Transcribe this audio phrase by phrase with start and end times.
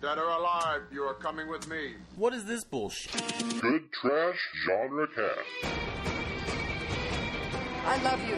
[0.00, 1.94] Dead or alive, you are coming with me.
[2.14, 3.20] What is this bullshit?
[3.60, 5.38] Good Trash Genre Cast.
[7.84, 8.36] I love you.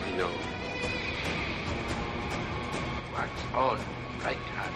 [0.00, 0.30] I know.
[3.12, 3.78] Wax on,
[4.24, 4.74] right hand.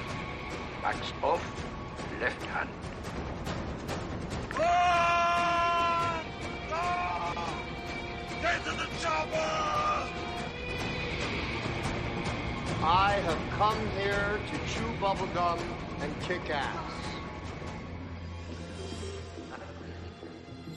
[0.82, 1.42] Wax off,
[2.20, 2.68] left hand.
[12.88, 15.60] I have come here to chew bubblegum
[16.00, 16.92] and kick ass.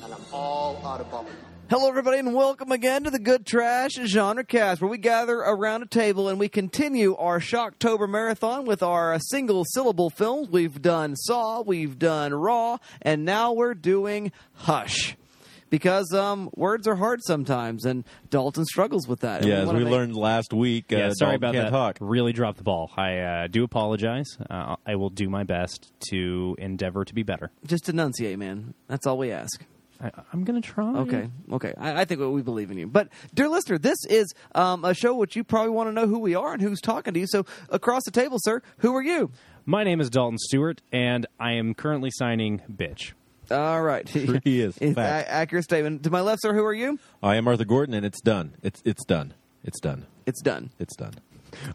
[0.04, 1.36] And I'm all out of bubblegum.
[1.70, 5.84] Hello, everybody, and welcome again to the Good Trash Genre Cast, where we gather around
[5.84, 10.50] a table and we continue our Shocktober marathon with our single syllable films.
[10.50, 15.16] We've done Saw, we've done Raw, and now we're doing Hush.
[15.70, 19.42] Because um, words are hard sometimes, and Dalton struggles with that.
[19.42, 20.92] And Yeah, as we make- learned last week.
[20.92, 21.72] Uh, Yeah, sorry Dalton about can't that.
[21.78, 21.98] Talk.
[22.02, 22.92] Really dropped the ball.
[22.98, 24.38] I uh, do apologize.
[24.50, 27.52] Uh, I will do my best to endeavor to be better.
[27.66, 28.74] Just enunciate, man.
[28.88, 29.64] That's all we ask.
[30.02, 30.96] I, I'm going to try.
[30.96, 31.74] Okay, okay.
[31.78, 32.88] I, I think we believe in you.
[32.88, 36.20] But, dear listener, this is um, a show which you probably want to know who
[36.20, 37.28] we are and who's talking to you.
[37.28, 39.32] So, across the table, sir, who are you?
[39.66, 43.12] My name is Dalton Stewart, and I am currently signing bitch.
[43.52, 44.08] All right.
[44.08, 44.76] Sure he is.
[44.78, 44.98] Fact.
[44.98, 46.04] a- accurate statement.
[46.04, 47.00] To my left, sir, who are you?
[47.24, 48.54] I am Arthur Gordon, and it's done.
[48.64, 49.34] It's it's done.
[49.64, 50.06] It's done.
[50.26, 50.70] It's done.
[50.80, 51.14] It's done.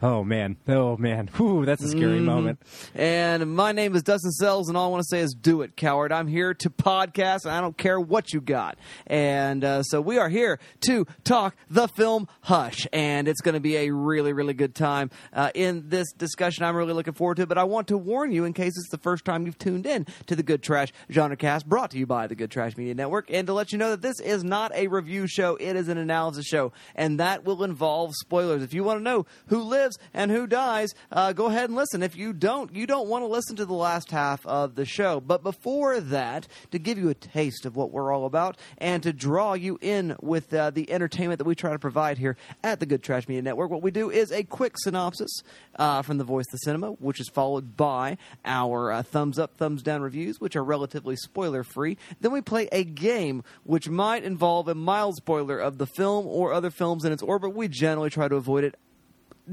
[0.03, 2.25] Oh man, oh man, Whew, that's a scary Mm-hmm.
[2.27, 2.59] moment.
[2.95, 5.77] And my name is Dustin Sells, and all I want to say is do it,
[5.77, 6.13] coward.
[6.13, 8.79] I'm here to podcast, and I don't care what you got.
[9.07, 13.61] And uh, so we are here to talk the film Hush, and it's going to
[13.61, 16.65] be a really, really good time uh, in this discussion.
[16.65, 18.91] I'm really looking forward to it, but I want to warn you in case it's
[18.91, 22.07] the first time you've tuned in to the Good Trash Genre Cast, brought to you
[22.07, 24.73] by the Good Trash Media Network, and to let you know that this is not
[24.75, 28.63] a review show, it is an analysis show, and that will involve spoilers.
[28.63, 32.03] If you want to know who lives and who dies, uh, go ahead and listen.
[32.03, 35.21] If you don't, you don't want to listen to the last half of the show.
[35.21, 39.13] But before that, to give you a taste of what we're all about and to
[39.13, 42.87] draw you in with uh, the entertainment that we try to provide here at the
[42.87, 45.43] Good Trash Media Network, what we do is a quick synopsis
[45.77, 49.57] uh, from the Voice of the Cinema, which is followed by our uh, thumbs up,
[49.57, 51.97] thumbs down reviews, which are relatively spoiler free.
[52.21, 56.53] Then we play a game which might involve a mild spoiler of the film or
[56.53, 57.55] other films in its orbit.
[57.55, 58.77] We generally try to avoid it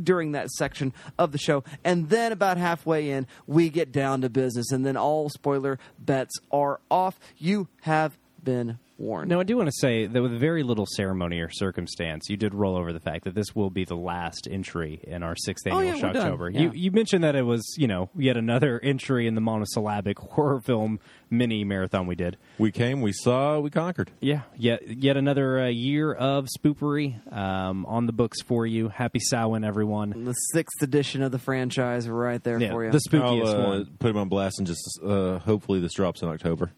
[0.01, 1.63] during that section of the show.
[1.83, 6.39] And then about halfway in, we get down to business, and then all spoiler bets
[6.51, 7.19] are off.
[7.37, 9.29] You have been warned.
[9.29, 12.53] Now, I do want to say that with very little ceremony or circumstance, you did
[12.53, 15.79] roll over the fact that this will be the last entry in our sixth Oh,
[15.79, 16.37] annual yeah, we're done.
[16.37, 16.53] Shocktober.
[16.53, 16.61] Yeah.
[16.61, 20.61] You, you mentioned that it was, you know, yet another entry in the monosyllabic horror
[20.61, 22.37] film mini marathon we did.
[22.57, 23.01] We came.
[23.01, 23.59] We saw.
[23.59, 24.11] We conquered.
[24.19, 28.89] Yeah, yet yet another uh, year of spoopery um, on the books for you.
[28.89, 30.25] Happy Samhain, everyone.
[30.25, 32.91] the sixth edition of the franchise right there Yeah, for you.
[32.91, 33.85] the spookiest I'll uh, one.
[33.99, 36.71] put him on blast and just uh, hopefully this drops in October.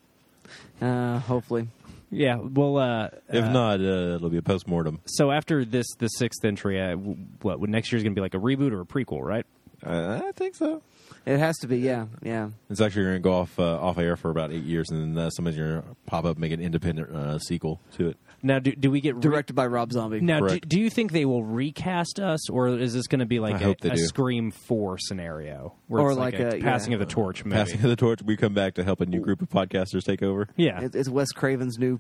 [0.82, 1.68] uh, hopefully.
[2.14, 5.00] Yeah, well, uh, If uh, not, uh, it'll be a post mortem.
[5.06, 8.34] so after this, the sixth entry, uh, w- what next year's going to be like
[8.34, 9.46] a reboot or a prequel, right?
[9.86, 10.82] Uh, I think so.
[11.26, 12.50] It has to be, yeah, yeah.
[12.70, 15.26] It's actually going to go off uh, off air for about eight years, and then
[15.26, 18.18] uh, somebody's going to pop up and make an independent uh, sequel to it.
[18.46, 20.20] Now, do, do we get re- Directed by Rob Zombie.
[20.20, 20.68] Now, do, Correct.
[20.70, 23.60] do you think they will recast us, or is this going to be like I
[23.60, 24.06] a, hope they a do.
[24.06, 26.64] Scream Four scenario, where Or it's like, like a, a- yeah.
[26.64, 27.46] passing of the torch?
[27.46, 27.56] Maybe.
[27.58, 30.22] Passing of the torch, we come back to help a new group of podcasters take
[30.22, 30.50] over.
[30.58, 32.00] yeah, It- It's Wes Craven's new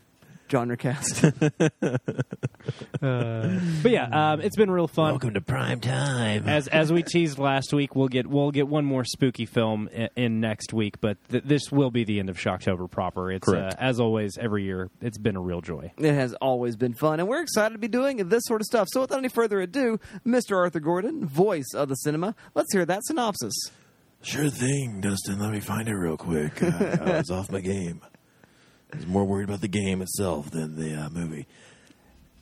[0.50, 1.22] genre cast.
[3.00, 5.12] but yeah, um, it's been real fun.
[5.12, 6.48] Welcome to prime time.
[6.48, 10.10] as as we teased last week, we'll get we'll get one more spooky film in,
[10.16, 13.32] in next week, but th- this will be the end of Shocktober proper.
[13.32, 13.76] It's uh, Correct.
[13.80, 14.90] as always every year.
[15.02, 15.92] It's been a real joy.
[15.98, 18.88] It has always been fun, and we're excited to be doing this sort of stuff.
[18.92, 20.56] So, without any further ado, Mr.
[20.58, 23.54] Arthur Gordon, voice of the cinema, let's hear that synopsis.
[24.22, 25.40] Sure thing, Dustin.
[25.40, 26.64] Let me find it real quick.
[26.64, 28.02] I, I was off my game.
[28.94, 31.48] I was more worried about the game itself than the uh, movie.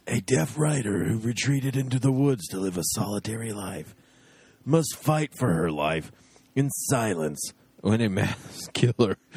[0.07, 3.95] A deaf writer who retreated into the woods to live a solitary life
[4.65, 6.11] must fight for her life
[6.55, 9.17] in silence when a mass killer.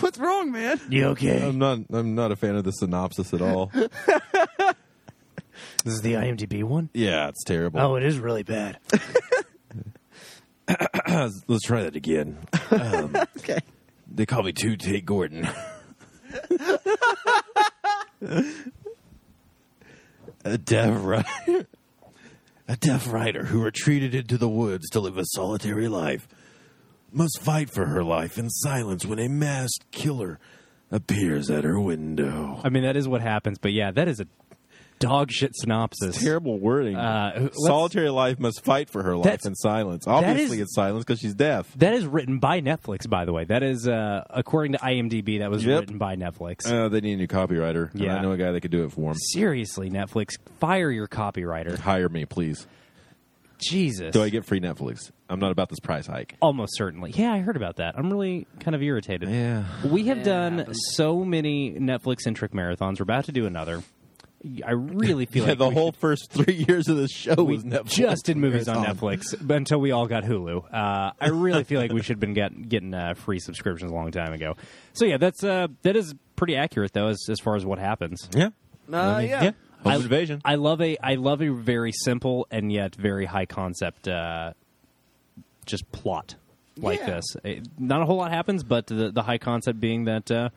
[0.00, 0.80] What's wrong, man?
[0.90, 1.46] You okay?
[1.46, 1.78] I'm not.
[1.92, 3.66] I'm not a fan of the synopsis at all.
[3.74, 3.88] this
[5.84, 6.90] is the IMDb one.
[6.92, 7.78] yeah, it's terrible.
[7.80, 8.78] Oh, it is really bad.
[11.46, 12.36] Let's try that again.
[12.72, 13.60] Um, Okay.
[14.10, 15.48] They call me Two Tate Gordon.
[20.44, 21.66] a deaf writer,
[22.66, 26.26] a deaf writer who retreated into the woods to live a solitary life,
[27.12, 30.38] must fight for her life in silence when a masked killer
[30.90, 32.60] appears at her window.
[32.64, 33.58] I mean, that is what happens.
[33.58, 34.26] But yeah, that is a
[34.98, 36.22] dog shit synopsis.
[36.22, 36.96] Terrible wording.
[36.96, 40.06] Uh, Solitary life must fight for her life in silence.
[40.06, 41.72] Obviously, is- it's silence because she's deaf.
[41.76, 43.44] That is written by Netflix, by the way.
[43.44, 45.80] That is, uh, according to IMDb, that was Yep.
[45.80, 46.70] written by Netflix.
[46.70, 47.90] Uh, they need a new copywriter.
[47.92, 48.16] and Yeah.
[48.16, 49.14] I know a guy that could do it for them.
[49.32, 51.78] Seriously, Netflix, fire your copywriter.
[51.78, 52.66] Hire me, please.
[53.58, 54.12] Jesus.
[54.12, 55.10] Do I get free Netflix?
[55.28, 56.36] I'm not about this price hike.
[56.40, 57.10] Almost certainly.
[57.10, 57.98] Yeah, I heard about that.
[57.98, 59.28] I'm really kind of irritated.
[59.28, 59.64] Yeah.
[59.84, 63.00] We have Yeah, done so many Netflix centric marathons.
[63.00, 63.82] We're about to do another.
[64.64, 67.34] I really feel Yeah, like the we whole should- first three years of the show
[67.42, 67.88] we was Netflix.
[67.90, 68.96] just did movies on Marathon.
[69.10, 70.64] Netflix until we all got Hulu.
[70.72, 73.94] Uh, I really feel like we should have been get, getting uh, free subscriptions a
[73.94, 74.56] long time ago.
[74.92, 78.28] So yeah, that's uh, that is pretty accurate though as as far as what happens.
[78.34, 78.50] Yeah.
[78.92, 79.42] Uh, I mean, yeah.
[79.42, 79.50] yeah.
[79.82, 80.40] Home I- invasion.
[80.44, 84.52] I love a I love a very simple and yet very high concept uh,
[85.66, 86.36] just plot
[86.76, 87.06] like Yeah.
[87.16, 87.24] this.
[87.44, 90.50] Eh, Not a whole lot happens, but the the high concept being that uh,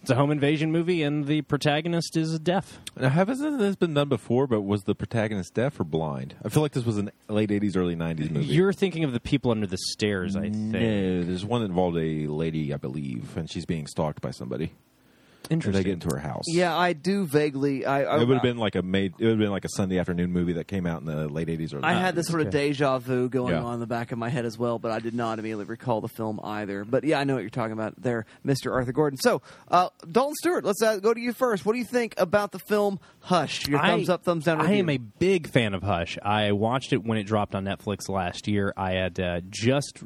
[0.00, 2.80] it's a home invasion movie and the protagonist is deaf.
[2.96, 4.46] Now, hasn't this been done before?
[4.46, 6.34] But was the protagonist deaf or blind?
[6.44, 8.46] I feel like this was an late '80s, early '90s movie.
[8.46, 10.56] You're thinking of the people under the stairs, I think.
[10.56, 14.72] No, there's one that involved a lady, I believe, and she's being stalked by somebody.
[15.52, 16.44] Or they get into her house.
[16.46, 17.84] Yeah, I do vaguely.
[17.84, 19.14] I, I it would have been like a made.
[19.18, 21.48] It would have been like a Sunday afternoon movie that came out in the late
[21.48, 23.62] '80s, or I had this sort of deja vu going Yeah.
[23.64, 26.00] on in the back of my head as well, but I did not immediately recall
[26.00, 26.84] the film either.
[26.84, 28.72] But yeah, I know what you're talking about there, Mr.
[28.72, 29.18] Arthur Gordon.
[29.18, 31.66] So, uh, Dalton Stewart, let's uh, go to you first.
[31.66, 33.66] What do you think about the film Hush?
[33.66, 34.60] Your thumbs I- up, thumbs down.
[34.60, 34.78] I review.
[34.78, 36.16] am a big fan of Hush.
[36.22, 38.72] I watched it when it dropped on Netflix last year.
[38.76, 40.04] I had uh, just,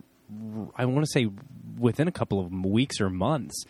[0.74, 1.28] I want to say,
[1.78, 3.64] within a couple of weeks or months,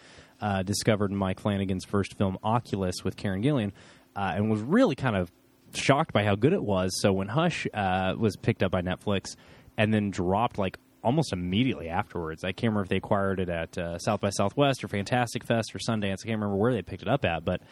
[0.44, 3.72] uh, discovered Mike Flanagan's first film, Oculus, with Karen Gillan,
[4.14, 5.32] uh, and was really kind of
[5.72, 7.00] shocked by how good it was.
[7.00, 9.36] So when Hush uh, was picked up by Netflix
[9.78, 13.78] and then dropped like almost immediately afterwards, I can't remember if they acquired it at
[13.78, 16.18] uh, South by Southwest or Fantastic Fest or Sundance.
[16.22, 17.62] I can't remember where they picked it up at, but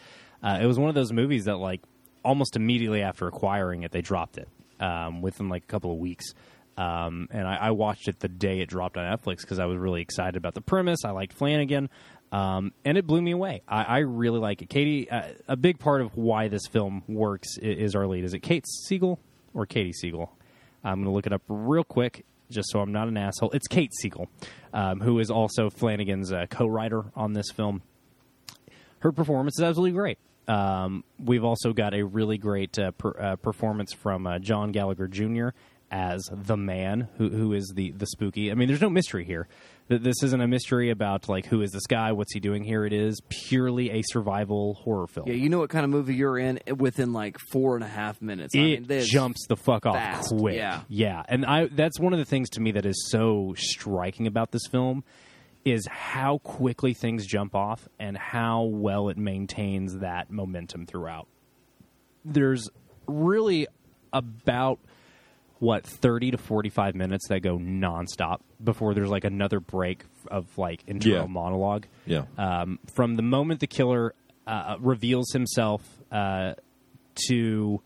[0.41, 1.81] uh, it was one of those movies that like
[2.25, 4.49] almost immediately after acquiring it, they dropped it
[4.79, 6.33] um, within like a couple of weeks.
[6.75, 9.77] Um, and I, I watched it the day it dropped on Netflix because I was
[9.77, 11.05] really excited about the premise.
[11.05, 11.87] I liked Flanagan,
[12.33, 13.61] um, and it blew me away.
[13.67, 14.69] I, I really like it.
[14.69, 18.25] Katie, uh, a big part of why this film works is, is our lead.
[18.25, 19.19] Is it Kate Siegel
[19.53, 20.31] or Katie Siegel?
[20.83, 23.51] I'm going to look it up real quick just so I'm not an asshole.
[23.51, 24.27] It's Kate Siegel,
[24.73, 27.81] um, who is also Flanagan's uh, co-writer on this film
[29.03, 30.17] her performance is absolutely great.
[30.47, 35.09] Um, we've also got a really great uh, per, uh, performance from uh, John Gallagher
[35.09, 35.49] Jr.
[35.91, 38.49] as the man who who is the the spooky.
[38.49, 39.47] I mean, there's no mystery here.
[39.89, 42.85] Th- This isn't a mystery about like who is this guy, what's he doing here.
[42.85, 45.27] It is purely a survival horror film.
[45.27, 48.21] Yeah, you know what kind of movie you're in within like four and a half
[48.21, 48.55] minutes.
[48.55, 50.55] I it mean, jumps the fuck off fast, quick.
[50.55, 50.81] yeah.
[50.87, 54.51] yeah, and I that's one of the things to me that is so striking about
[54.51, 55.03] this film
[55.65, 61.25] is how quickly things jump off and how well it maintains that momentum throughout.
[62.25, 62.69] There's
[63.07, 63.67] really
[64.11, 64.79] about
[65.63, 70.83] what 30 to 45 minutes that go nonstop before there's like another break of like
[70.87, 71.25] internal Yeah.
[71.27, 72.23] monologue Yeah.
[72.37, 74.13] um, from the moment the killer
[74.45, 75.81] uh, reveals himself
[76.11, 76.55] uh,
[77.29, 77.81] to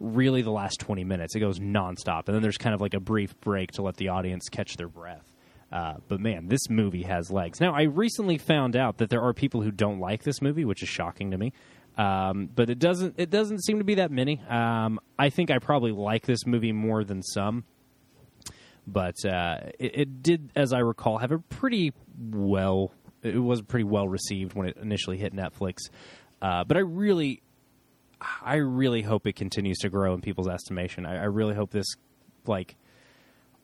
[0.00, 1.36] really the last 20 minutes.
[1.36, 2.26] It goes nonstop.
[2.26, 4.88] And then there's kind of like a brief break to let the audience catch their
[4.88, 5.24] breath.
[5.70, 7.60] Uh, but man, this movie has legs.
[7.60, 10.82] Now, I recently found out that there are people who don't like this movie, which
[10.82, 11.52] is shocking to me.
[11.96, 13.14] Um, but it doesn't.
[13.18, 14.40] It doesn't seem to be that many.
[14.48, 17.64] Um, I think I probably like this movie more than some
[18.86, 21.92] but uh, it, it did, as I recall, have a pretty
[22.30, 22.92] well.
[23.22, 25.90] It was pretty well received when it initially hit Netflix,
[26.40, 27.40] uh, but I really,
[28.42, 31.06] I really hope it continues to grow in people's estimation.
[31.06, 31.86] I, I really hope this,
[32.46, 32.74] like,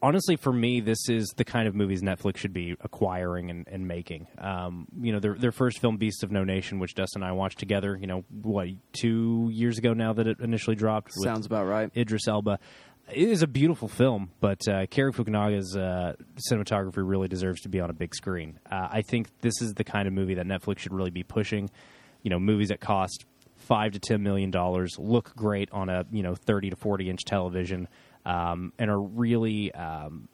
[0.02, 3.86] honestly, for me, this is the kind of movies Netflix should be acquiring and, and
[3.86, 4.26] making.
[4.38, 7.32] Um, you know, their their first film, Beast of No Nation, which Dustin and I
[7.32, 7.96] watched together.
[8.00, 11.12] You know, what two years ago now that it initially dropped.
[11.22, 11.90] sounds about right.
[11.96, 12.58] Idris Elba.
[13.10, 16.12] It is a beautiful film, but uh, Cary Fukunaga's uh,
[16.50, 18.58] cinematography really deserves to be on a big screen.
[18.70, 21.70] Uh, I think this is the kind of movie that Netflix should really be pushing.
[22.22, 23.24] You know, movies that cost
[23.56, 27.24] five to ten million dollars look great on a you know thirty to forty inch
[27.24, 27.88] television,
[28.28, 30.28] um, and are really um,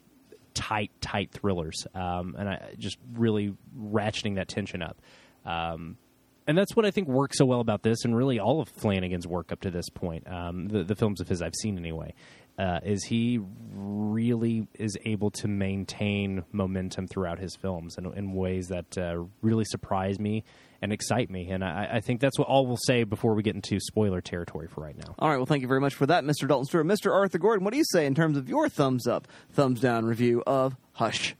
[0.53, 5.01] tight, tight thrillers, um, and I just really ratcheting that tension up.
[5.45, 5.97] Um,
[6.45, 9.25] and that's what I think works so well about this, and really all of Flanagan's
[9.25, 12.13] work up to this point, um, the, the films of his I've seen anyway,
[12.59, 13.39] uh, is he
[13.73, 19.65] really is able to maintain momentum throughout his films in, in ways that uh, really
[19.65, 20.43] surprise me
[20.85, 21.49] and excite me.
[21.49, 24.67] And I, I think that's what all we'll say before we get into spoiler territory
[24.67, 25.15] for right now.
[25.19, 26.47] All right, well, thank you very much for that, Mr.
[26.47, 26.85] Dalton Stewart.
[26.85, 27.11] Mr.
[27.11, 30.43] Arthur Gordon, what do you say in terms of your thumbs up, thumbs down review
[30.45, 31.35] of Hush?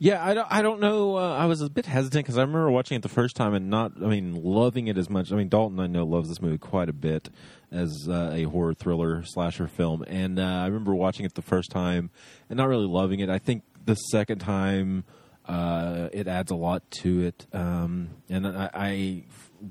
[0.00, 0.46] Yeah, I don't.
[0.50, 1.16] I don't know.
[1.16, 3.68] Uh, I was a bit hesitant because I remember watching it the first time and
[3.68, 3.92] not.
[3.96, 5.32] I mean, loving it as much.
[5.32, 7.28] I mean, Dalton, I know, loves this movie quite a bit
[7.72, 11.70] as uh, a horror thriller slasher film, and uh, I remember watching it the first
[11.70, 12.10] time
[12.48, 13.28] and not really loving it.
[13.28, 15.04] I think the second time.
[15.48, 19.24] Uh, it adds a lot to it, um, and I,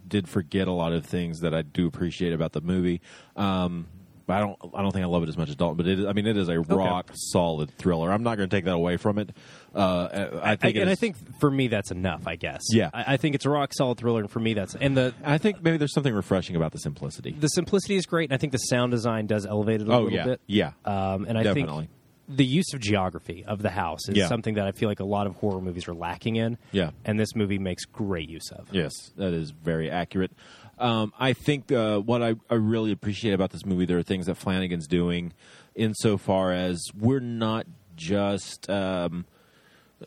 [0.08, 3.00] did forget a lot of things that I do appreciate about the movie.
[3.38, 3.88] Um,
[4.26, 4.58] but I don't.
[4.76, 5.78] I don't think I love it as much as Dalton.
[5.78, 8.12] But it is, I mean, it is a rock solid thriller.
[8.12, 9.30] I'm not going to take that away from it.
[9.74, 12.28] Uh, I think, I, and I think for me that's enough.
[12.28, 12.62] I guess.
[12.74, 12.90] Yeah.
[12.94, 15.38] I, I think it's a rock solid thriller, and for me that's and the I
[15.38, 17.32] think maybe there's something refreshing about the simplicity.
[17.40, 20.02] the simplicity is great, and I think the sound design does elevate it a Oh,
[20.02, 20.26] little yeah.
[20.26, 20.42] bit.
[20.48, 20.72] Yeah.
[20.84, 21.84] um, and I Definitely.
[21.86, 21.92] think
[22.28, 24.28] the use of geography of the house is Yeah.
[24.28, 26.58] something that I feel like a lot of horror movies are lacking in.
[26.72, 26.92] Yeah.
[27.06, 28.68] and this movie makes great use of.
[28.72, 30.32] Yes, that is very accurate.
[30.80, 34.26] Um, I think uh, what I, I really appreciate about this movie, there are things
[34.28, 35.34] that Flanagan's doing
[35.76, 37.66] insofar as we're not
[37.96, 39.26] just um,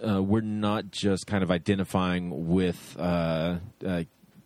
[0.06, 4.02] uh, we're not just kind of identifying with uh, uh,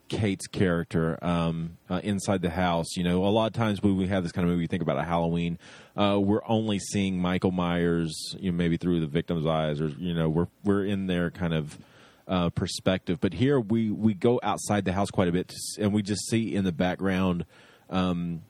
[0.09, 2.97] Kate's character um, uh, inside the house.
[2.97, 4.83] You know, a lot of times when we have this kind of movie, we think
[4.83, 5.59] about a Halloween.
[5.97, 10.15] Uh, we're only seeing Michael Myers, you know, maybe through the victim's eyes, or you
[10.15, 11.79] know, we're we're in their kind of
[12.27, 13.19] uh, perspective.
[13.21, 16.29] But here we we go outside the house quite a bit, to and we just
[16.29, 17.45] see in the background
[17.91, 18.43] um,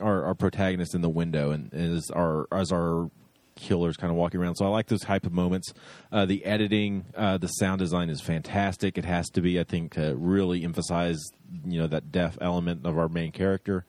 [0.00, 3.10] our, our protagonist in the window, and as our as our
[3.56, 4.56] killers kind of walking around.
[4.56, 5.72] So I like those type of moments.
[6.10, 8.98] Uh, the editing, uh, the sound design is fantastic.
[8.98, 11.20] It has to be, I think, to really emphasize
[11.64, 13.84] you know that deaf element of our main character.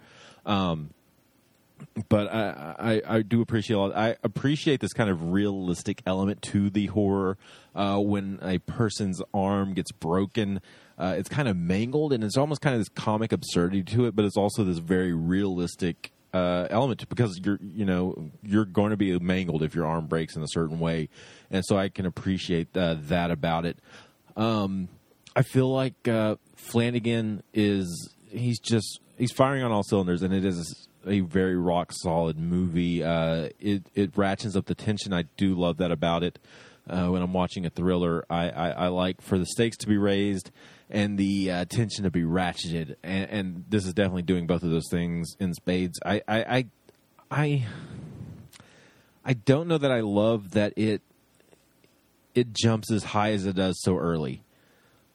[0.45, 0.91] Um,
[2.09, 3.95] but I, I, I do appreciate a lot.
[3.95, 7.37] I appreciate this kind of realistic element to the horror.
[7.73, 10.61] Uh, when a person's arm gets broken,
[10.97, 14.15] uh, it's kind of mangled, and it's almost kind of this comic absurdity to it.
[14.15, 18.97] But it's also this very realistic uh, element because you're you know you're going to
[18.97, 21.09] be mangled if your arm breaks in a certain way,
[21.49, 23.79] and so I can appreciate uh, that about it.
[24.35, 24.89] Um,
[25.35, 30.45] I feel like uh, Flanagan is he's just he's firing on all cylinders, and it
[30.45, 33.03] is a very rock solid movie.
[33.03, 35.13] Uh, it it ratchets up the tension.
[35.13, 36.39] I do love that about it.
[36.87, 39.97] Uh, when I'm watching a thriller, I, I, I like for the stakes to be
[39.97, 40.51] raised
[40.87, 44.69] and the uh, tension to be ratcheted, and, and this is definitely doing both of
[44.69, 45.99] those things in spades.
[46.05, 46.65] I I I,
[47.31, 47.65] I,
[49.25, 51.01] I don't know that I love that it
[52.35, 54.43] it jumps as high as it does so early.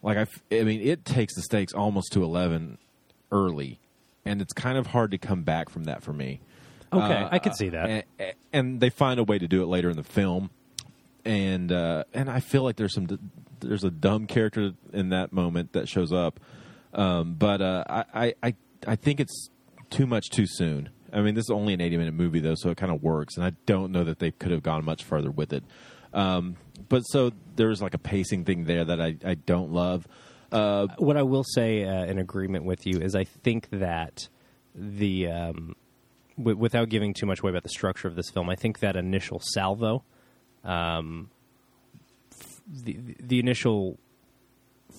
[0.02, 2.78] Like I, I mean, it takes the stakes almost to eleven
[3.30, 3.78] early,
[4.24, 6.40] and it's kind of hard to come back from that for me.
[6.92, 8.04] Okay, Uh, I could see that.
[8.18, 10.50] And, and they find a way to do it later in the film,
[11.24, 13.06] and uh, and I feel like there's some
[13.60, 16.40] there's a dumb character in that moment that shows up,
[16.94, 18.54] um, but uh, I, I I
[18.86, 19.50] I think it's
[19.90, 20.88] too much too soon.
[21.12, 23.36] I mean, this is only an 80 minute movie though, so it kind of works,
[23.36, 25.64] and I don't know that they could have gone much further with it.
[26.12, 26.56] Um,
[26.88, 30.06] but so there's like a pacing thing there that I, I don't love.
[30.52, 34.28] Uh, what I will say uh, in agreement with you is I think that
[34.74, 35.74] the um,
[36.36, 38.96] w- without giving too much away about the structure of this film, I think that
[38.96, 40.02] initial salvo,
[40.64, 41.30] um,
[42.32, 43.98] f- the the initial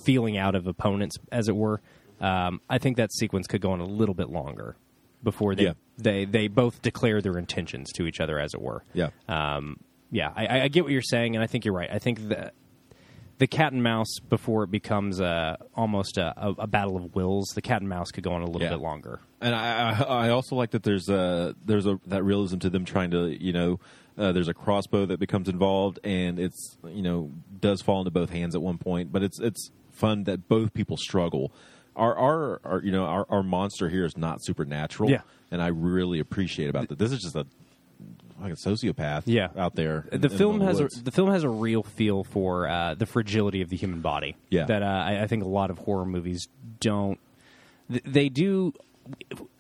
[0.06, 1.82] feeling out of opponents, as it were,
[2.20, 4.76] um, I think that sequence could go on a little bit longer
[5.24, 5.74] before they Yeah.
[5.98, 8.84] they they both declare their intentions to each other, as it were.
[8.94, 9.10] Yeah.
[9.28, 9.78] Um,
[10.12, 11.90] yeah, I- I, I get what you're saying, and I think you're right.
[11.92, 12.54] I think that
[13.42, 17.48] the cat and mouse before it becomes a, almost a, a, a battle of wills.
[17.56, 18.70] The cat and mouse could go on a little Yeah.
[18.70, 19.20] bit longer.
[19.42, 22.86] and I, I I also like that there's a there's a that realism to them
[22.86, 23.80] trying to you know
[24.18, 28.30] uh, there's a crossbow that becomes involved and it's you know does fall into both
[28.30, 31.52] hands at one point, but it's it's fun that both people struggle.
[31.96, 35.22] Our our, our you know our, our monster here is not supernatural, Yeah.
[35.50, 37.00] and I really appreciate about that.
[37.00, 37.46] This is just a
[38.42, 39.50] like a sociopath, Yeah.
[39.58, 40.08] out there.
[40.12, 43.06] in- The in film has a, the film has a real feel for uh, the
[43.06, 44.36] fragility of the human body.
[44.50, 44.66] Yeah.
[44.66, 46.48] that uh, I, I think a lot of horror movies
[46.80, 47.20] don't.
[47.90, 48.74] th- They do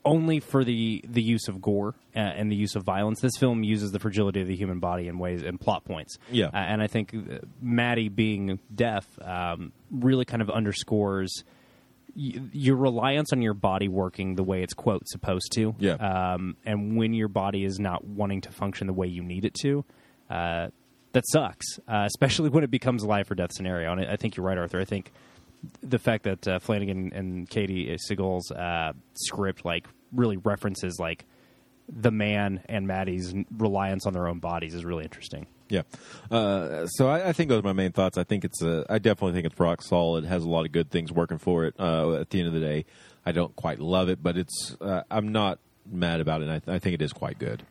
[0.05, 3.21] only for the the use of gore uh, and the use of violence.
[3.21, 6.17] This film uses the fragility of the human body in ways and plot points.
[6.31, 6.47] Yeah.
[6.47, 11.43] uh, and I think uh, Maddie being deaf um, really kind of underscores.
[12.15, 15.93] Y- Your reliance on your body working the way it's quote supposed to, Yeah.
[15.93, 19.53] um, and when your body is not wanting to function the way you need it
[19.61, 19.85] to,
[20.29, 20.67] uh,
[21.13, 21.79] that sucks.
[21.87, 23.91] Uh, especially when it becomes a life or death scenario.
[23.91, 24.79] And I I think you're right, Arthur.
[24.79, 25.11] I think
[25.81, 31.25] the fact that uh, Flanagan and Katie Siegel's uh, script like really references like
[31.87, 35.45] the man and Maddie's reliance on their own bodies is really interesting.
[35.71, 35.83] Yeah.
[36.29, 38.17] Uh, so I, I think those are my main thoughts.
[38.17, 40.25] I think it's a, I definitely think it's rock solid.
[40.25, 41.75] It has a lot of good things working for it.
[41.79, 42.85] Uh, at the end of the day,
[43.25, 45.59] I don't quite love it, but it's, uh, I'm not
[45.89, 46.63] mad about it.
[46.67, 47.63] I, I think it is quite good.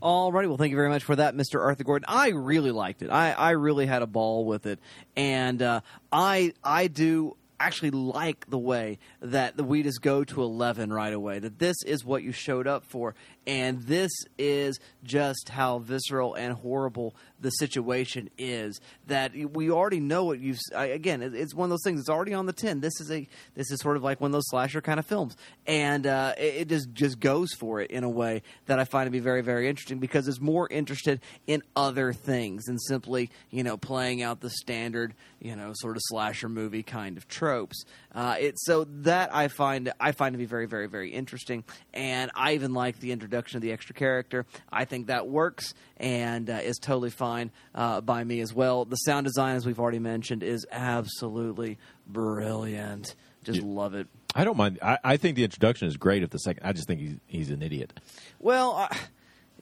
[0.00, 1.60] Alrighty, well, thank you very much for that, Mr.
[1.60, 2.06] Arthur Gordon.
[2.08, 3.10] I really liked it.
[3.10, 4.78] I, I really had a ball with it,
[5.14, 5.80] and uh,
[6.10, 11.38] I I do actually like the way that the we go to eleven right away.
[11.38, 13.14] That this is what you showed up for,
[13.46, 18.80] and this is just how visceral and horrible the situation is.
[19.06, 20.58] That we already know what you've.
[20.74, 22.00] Again, it- it's one of those things.
[22.00, 22.80] It's already on the tin.
[22.80, 23.26] This is a.
[23.54, 26.54] This is sort of like one of those slasher kind of films, and uh, it,
[26.54, 29.42] it just just goes for it in a way that I find to be very
[29.42, 34.40] very interesting because it's more interested in other things than simply you know playing out
[34.40, 37.84] the standard you know sort of slasher movie kind of tropes.
[38.14, 42.30] Uh, it so that I find I find to be very very very interesting, and
[42.34, 44.44] I even like the introduction of the extra character.
[44.72, 48.84] I think that works and uh, is totally fine uh, by me as well.
[48.84, 53.14] The sound design, as we've already mentioned, is absolutely brilliant.
[53.44, 54.08] Just love it.
[54.34, 54.80] I don't mind.
[54.82, 56.22] I, I think the introduction is great.
[56.24, 57.92] If the second, I just think he's he's an idiot.
[58.40, 58.94] Well, uh,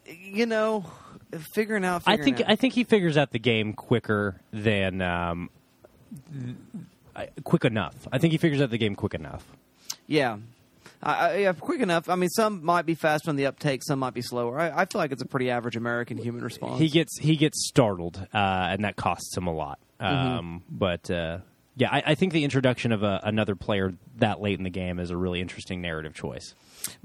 [0.07, 0.85] you know,
[1.55, 2.03] figuring out.
[2.07, 2.47] I think out.
[2.49, 5.51] I think he figures out the game quicker than um,
[7.15, 8.09] I- quick enough.
[8.11, 9.45] I think he figures out the game quick enough.
[10.07, 10.39] Yeah.
[11.03, 12.09] I quick enough.
[12.09, 14.59] I mean, some might be faster on the uptake, some might be slower.
[14.59, 16.81] I, I feel like it's a pretty average American human response.
[16.81, 18.37] He gets he gets startled, uh,
[18.71, 19.79] and that costs him a lot.
[20.01, 20.29] Mm-hmm.
[20.39, 21.39] Um, But uh,
[21.77, 24.99] yeah, I, I think the introduction of a, another player that late in the game
[24.99, 26.55] is a really interesting narrative choice.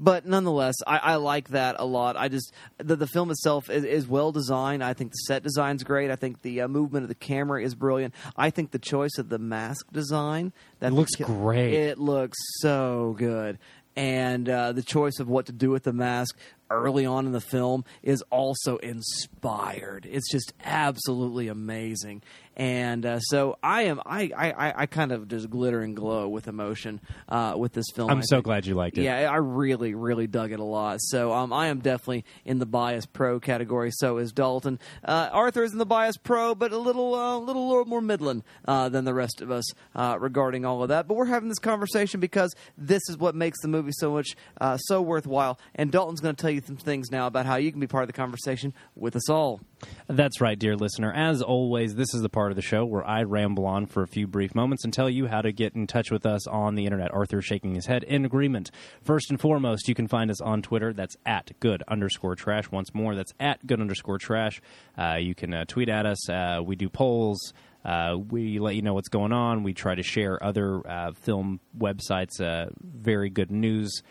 [0.00, 2.16] but nonetheless, I, I like that a lot.
[2.16, 4.82] I just the, the film itself is, is well designed.
[4.82, 6.10] I think the set design's great.
[6.10, 8.14] I think the uh, movement of the camera is brilliant.
[8.36, 11.74] I think the choice of the mask design that looks the great.
[11.74, 13.58] It looks so good.
[13.96, 16.36] And uh, the choice of what to do with the mask
[16.70, 20.06] early on in the film is also inspired.
[20.10, 22.22] It's just absolutely amazing.
[22.56, 26.46] And uh, so I am, I, I, I- kind of just glitter and glow with
[26.46, 28.10] emotion uh, with this film.
[28.10, 28.44] I'm I so think.
[28.44, 29.02] glad you liked it.
[29.02, 30.98] Yeah, I really, really dug it a lot.
[31.00, 33.90] So um, I am definitely in the bias pro category.
[33.92, 34.78] So is Dalton.
[35.04, 38.44] Uh, Arthur is in the bias pro, but a little, uh, little, little more midland
[38.66, 39.64] uh, than the rest of us
[39.96, 41.08] uh, regarding all of that.
[41.08, 44.76] But we're having this conversation because this is what makes the movie so much uh,
[44.76, 45.58] so worthwhile.
[45.74, 48.04] And Dalton's going to tell you some things now about how you can be part
[48.04, 49.60] of the conversation with us all.
[50.06, 51.12] That's right, dear listener.
[51.12, 54.06] As always, this is the part of the show where I ramble on for a
[54.06, 56.84] few brief moments and tell you how to get in touch with us on the
[56.84, 57.12] internet.
[57.12, 58.70] Arthur shaking his head in agreement.
[59.02, 60.92] First and foremost, you can find us on Twitter.
[60.92, 62.70] That's at good underscore trash.
[62.70, 64.60] Once more, that's at good underscore trash.
[64.98, 66.28] Uh, you can uh, tweet at us.
[66.28, 67.52] Uh, we do polls.
[67.84, 69.62] Uh, we let you know what's going on.
[69.62, 74.02] We try to share other uh, film websites, uh, very good news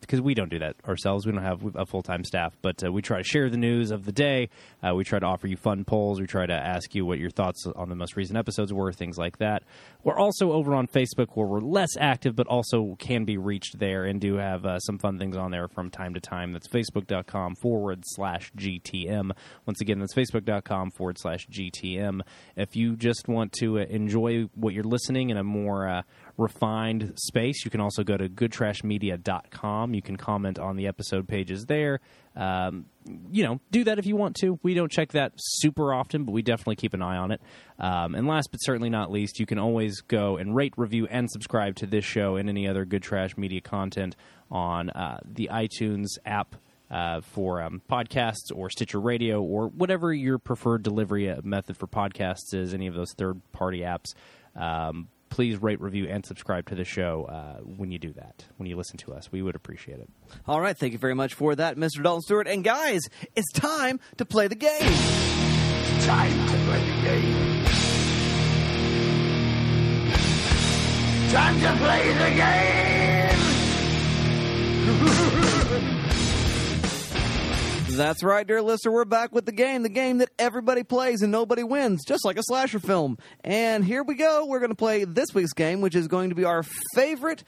[0.00, 1.24] because we don't do that ourselves.
[1.24, 3.90] We don't have a full time staff, but uh, we try to share the news
[3.90, 4.48] of the day.
[4.82, 6.20] Uh, we try to offer you fun polls.
[6.20, 9.18] We try to ask you what your thoughts on the most recent episodes were, things
[9.18, 9.62] like that.
[10.02, 14.04] We're also over on Facebook where we're less active, but also can be reached there
[14.04, 16.52] and do have uh, some fun things on there from time to time.
[16.52, 19.30] That's facebook.com forward slash GTM.
[19.66, 22.22] Once again, that's facebook.com forward slash GTM.
[22.56, 26.02] If you just want to uh, enjoy what you're listening in a more uh,
[26.40, 27.64] refined space.
[27.64, 29.94] You can also go to goodtrashmedia.com.
[29.94, 32.00] You can comment on the episode pages there.
[32.34, 32.86] Um,
[33.30, 34.58] you know, do that if you want to.
[34.62, 37.40] We don't check that super often, but we definitely keep an eye on it.
[37.78, 41.30] Um, and last but certainly not least, you can always go and rate, review, and
[41.30, 44.16] subscribe to this show and any other Good Trash Media content
[44.50, 46.56] on uh, the iTunes app.
[46.92, 52.52] Uh, for um, podcasts or Stitcher Radio or whatever your preferred delivery method for podcasts
[52.52, 54.12] is, any of those third party apps.
[54.56, 58.68] Um, please rate, review, and subscribe to the show uh, when you do that, when
[58.68, 59.32] you listen to us.
[59.32, 60.10] We would appreciate it.
[60.46, 62.02] All right, thank you very much for that, Mr.
[62.02, 62.46] Dalton Stewart.
[62.48, 63.02] And guys,
[63.34, 64.80] it's time to play the game.
[66.02, 67.64] Time to play the game.
[71.30, 72.50] Time to play the game.
[78.00, 78.92] That's right, dear listener.
[78.92, 82.38] We're back with the game, the game that everybody plays and nobody wins, just like
[82.38, 83.18] a slasher film.
[83.44, 84.46] And here we go.
[84.46, 86.62] We're going to play this week's game, which is going to be our
[86.94, 87.44] favorite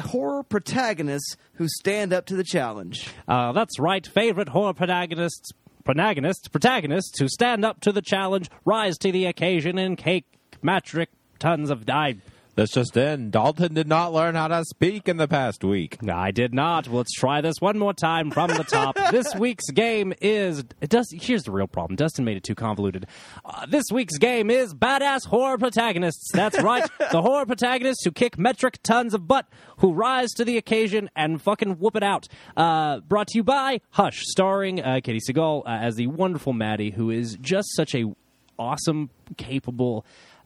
[0.00, 3.08] horror protagonists who stand up to the challenge.
[3.28, 5.52] Uh, that's right, favorite horror protagonists,
[5.84, 10.26] protagonists, protagonists who stand up to the challenge, rise to the occasion, and cake
[10.60, 11.88] metric tons of.
[11.88, 12.16] I,
[12.54, 13.30] That's just in.
[13.30, 15.96] Dalton did not learn how to speak in the past week.
[16.06, 16.86] I did not.
[16.86, 18.98] Let's try this one more time from the top.
[19.10, 20.62] this week's game is.
[20.62, 21.06] Does.
[21.12, 21.96] Here's the real problem.
[21.96, 23.06] Dustin made it too convoluted.
[23.42, 26.28] Uh, this week's game is badass horror protagonists.
[26.34, 29.46] That's right, the horror protagonists who kick metric tons of butt,
[29.78, 32.28] who rise to the occasion and fucking whoop it out.
[32.54, 36.90] Uh, brought to you by Hush, starring uh, Katie Siegel uh, as the wonderful Maddie,
[36.90, 38.14] who is just such a
[38.58, 40.04] awesome, capable.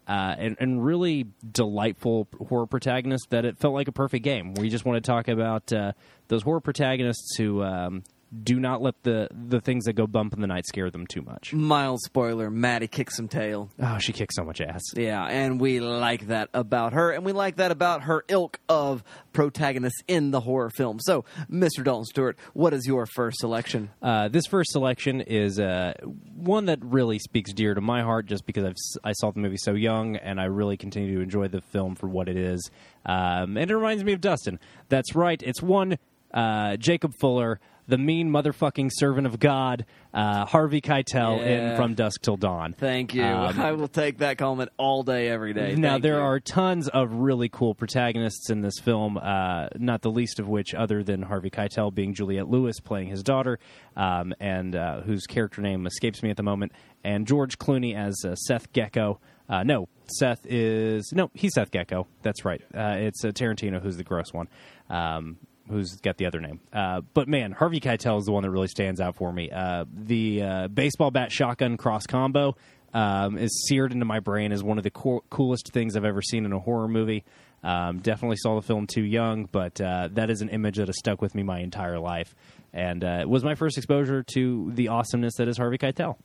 [0.08, 4.54] Uh, and, and really delightful horror protagonist that it felt like a perfect game.
[4.54, 5.92] We just want to talk about uh,
[6.28, 8.04] those horror protagonists who um,
[8.42, 11.22] do not let the the things that go bump in the night scare them too
[11.22, 11.53] much.
[11.53, 13.70] Mild spoiler: Maddie kicks some tail.
[13.81, 14.83] Oh, she kicks so much ass.
[14.94, 19.03] Yeah, and we like that about her, and we like that about her ilk of
[19.33, 20.99] protagonists in the horror film.
[21.01, 21.85] So, Mr.
[21.85, 23.90] Dalton Stewart, what is your first selection?
[24.03, 28.46] Uh, this first selection is uh, one that really speaks dear to my heart, just
[28.46, 31.61] because I've I saw the movie so young, and I really continue to enjoy the
[31.61, 32.70] film for what it is.
[33.05, 34.59] Um, and it reminds me of Dustin.
[34.88, 35.40] That's right.
[35.42, 35.99] It's one
[36.33, 41.70] uh, Jacob Fuller, the mean motherfucking servant of God, uh, Harvey Keitel Yeah.
[41.72, 42.72] in From Dusk Till Dawn.
[42.72, 43.25] Thank you.
[43.25, 45.75] Um, I will take that comment all day, every day.
[45.77, 46.20] Now Thank there you.
[46.20, 50.75] are tons of really cool protagonists in this film, uh, not the least of which,
[50.75, 53.59] other than Harvey Keitel being Juliette Lewis playing his daughter,
[53.96, 56.72] um, and uh, whose character name escapes me at the moment,
[57.05, 59.20] and George Clooney as uh, Seth Gecko.
[59.49, 62.09] Uh, no, Seth is no, he's Seth Gecko.
[62.22, 62.61] That's right.
[62.75, 64.49] Uh, it's uh, Tarantino who's the gross one.
[64.90, 65.37] Um,
[65.68, 66.61] Who's got the other name?
[66.72, 69.50] Uh, but man, Harvey Keitel is the one that really stands out for me.
[69.50, 72.57] Uh, the uh, baseball bat shotgun cross combo
[72.94, 76.22] um, is seared into my brain as one of the co- coolest things I've ever
[76.22, 77.24] seen in a horror movie.
[77.64, 80.98] Um, definitely saw the film too young, but uh, that is an image that has
[80.98, 82.35] stuck with me my entire life,
[82.72, 86.16] and uh, it was my first exposure to the awesomeness that is Harvey Keitel.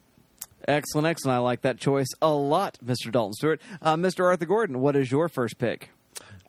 [0.67, 1.35] excellent, excellent.
[1.35, 3.11] I like that choice a lot, Mr.
[3.11, 3.61] Dalton Stewart.
[3.81, 4.25] Uh, Mr.
[4.25, 5.89] Arthur Gordon, what is your first pick?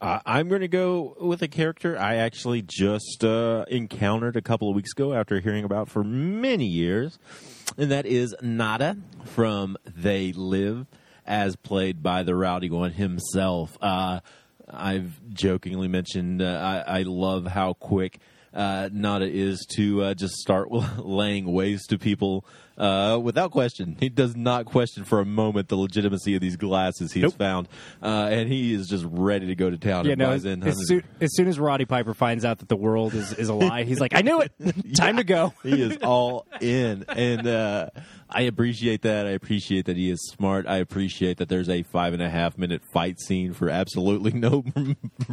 [0.03, 4.69] Uh, I'm going to go with a character I actually just uh, encountered a couple
[4.69, 7.21] of weeks ago after hearing about for many years,
[7.79, 10.87] and that is Nada from They Live,
[11.25, 13.79] as played by the Rowdy One himself.
[13.81, 14.19] Uh,
[14.69, 18.19] I've jokingly mentioned uh, I, I love how quick
[18.53, 22.45] uh, Nada is to uh, just start laying waste to people
[22.83, 23.97] uh, without question.
[24.01, 27.35] He does not question for a moment the legitimacy of these glasses he's Nope.
[27.35, 27.69] found,
[28.03, 30.31] uh, and he is just ready to go to town Yeah, no.
[30.31, 33.49] As, as, soon, as soon as Roddy Piper finds out that the world is, is
[33.49, 34.53] a lie, he's like, "I knew it.
[34.97, 37.91] Time to go." he is all in, and uh,
[38.29, 39.27] I appreciate that.
[39.27, 40.67] I appreciate that he is smart.
[40.67, 44.65] I appreciate that there's a five and a half minute fight scene for absolutely no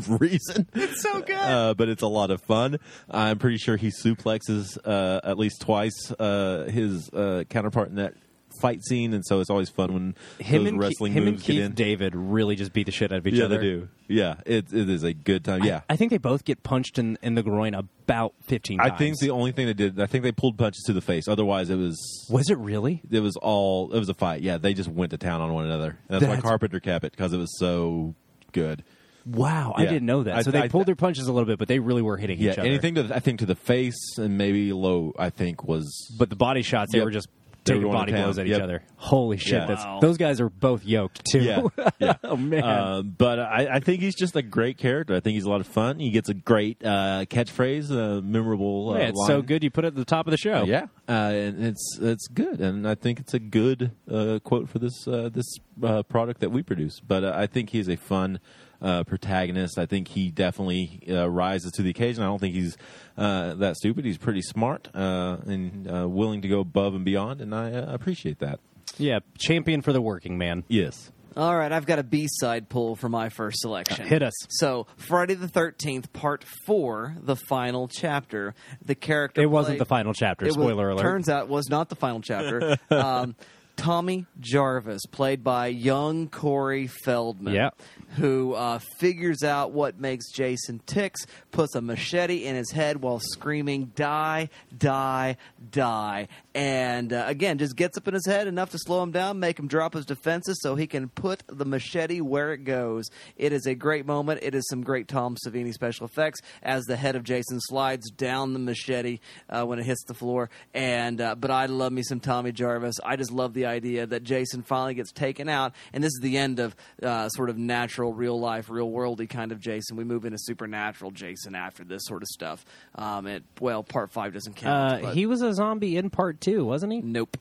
[0.07, 0.67] reason.
[0.73, 1.35] It's so good.
[1.35, 2.77] uh, but it's a lot of fun.
[3.09, 7.09] I'm pretty sure he suplexes uh, at least twice uh, his
[7.39, 8.13] uh, counterpart in that
[8.61, 11.43] fight scene, and so it's always fun when Him and, wrestling Ke- him and moves
[11.45, 11.73] get Keith in.
[11.73, 13.57] David really just beat the shit out of each yeah, other.
[13.57, 13.89] they do.
[14.07, 15.63] Yeah, it, it is a good time.
[15.63, 15.81] Yeah.
[15.87, 18.97] I think they both get punched in, in the groin about 15 I times.
[18.99, 21.27] think the only thing they did, I think they pulled punches to the face.
[21.27, 23.01] Otherwise, it was Was it really?
[23.11, 24.41] it was all it was a fight.
[24.41, 25.99] Yeah, they just went to town on one another.
[26.09, 28.15] And that's, why That's- Carpenter kept it because it was so
[28.51, 28.83] good.
[29.31, 29.89] Wow, I Yeah.
[29.89, 30.35] didn't know that.
[30.37, 32.39] I- so they I- pulled their punches a little bit, but they really were hitting
[32.39, 32.67] Yeah, each other.
[32.67, 35.13] anything to I think to the face and maybe low.
[35.19, 37.05] I think was But the body shots, they Yep.
[37.05, 37.27] were just
[37.65, 38.23] They were taking going to body town.
[38.23, 38.61] blows at each Yep.
[38.61, 38.81] other.
[38.95, 39.51] Holy shit!
[39.53, 39.65] Yeah.
[39.67, 39.99] That's, Wow.
[39.99, 41.41] those guys are both yoked too.
[41.41, 41.61] yeah,
[41.99, 42.13] yeah.
[42.23, 42.63] oh man.
[42.63, 45.13] Um, but I, I think he's just a great character.
[45.13, 45.99] I think he's a lot of fun.
[45.99, 48.91] He gets a great uh, catchphrase, a memorable.
[48.91, 49.45] Uh, Yeah, it's so line.
[49.45, 50.63] good you put it at the top of the show.
[50.63, 54.79] Yeah, uh, and it's it's good, and I think it's a good uh, quote for
[54.79, 55.45] this uh, this
[55.83, 56.99] uh, product that we produce.
[57.01, 58.39] But uh, I think he's a fun
[58.81, 59.77] uh, protagonist.
[59.77, 62.23] I think he definitely uh, rises to the occasion.
[62.23, 62.77] I don't think he's
[63.17, 64.05] uh, that stupid.
[64.05, 67.93] He's pretty smart uh, and uh, willing to go above and beyond, and I uh,
[67.93, 68.59] appreciate that.
[68.97, 70.63] Yeah, champion for the working man.
[70.67, 71.11] Yes.
[71.37, 74.05] All right, I've got a B side pull for my first selection.
[74.07, 74.33] Hit us.
[74.49, 78.55] So, Friday the 13th, Part 4, the final chapter.
[78.83, 79.41] The character.
[79.41, 80.45] It wasn't the final chapter.
[80.45, 81.01] It was- Spoiler alert.
[81.03, 82.77] Turns out it was not the final chapter.
[82.89, 83.35] um,
[83.79, 87.69] Tommy Jarvis, played by young Corey Feldman, Yeah.
[88.17, 93.19] who uh, figures out what makes Jason ticks, puts a machete in his head while
[93.21, 95.37] screaming, Die, die,
[95.71, 96.27] die.
[96.59, 99.57] And uh, again, just gets up in his head enough to slow him down, make
[99.57, 103.05] him drop his defenses so he can put the machete where it goes.
[103.37, 104.41] It is a great moment.
[104.43, 108.51] It is some great Tom Savini special effects as the head of Jason slides down
[108.51, 109.19] the machete
[109.49, 110.49] uh, when it hits the floor.
[110.73, 112.95] And uh, but I love me some Tommy Jarvis.
[113.05, 116.37] I just love the idea that Jason finally gets taken out, and this is the
[116.37, 119.95] end of uh, sort of natural, real life, real worldy kind of Jason.
[119.95, 122.65] We move into supernatural Jason after this sort of stuff.
[122.95, 124.93] Um, it, well, part five doesn't count.
[124.93, 127.01] Uh, but he was a zombie in part two, wasn't he?
[127.01, 127.37] nope,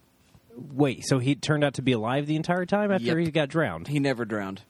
[0.73, 3.17] Wait, so he turned out to be alive the entire time after Yep.
[3.19, 3.87] he got drowned?
[3.89, 4.63] he never drowned.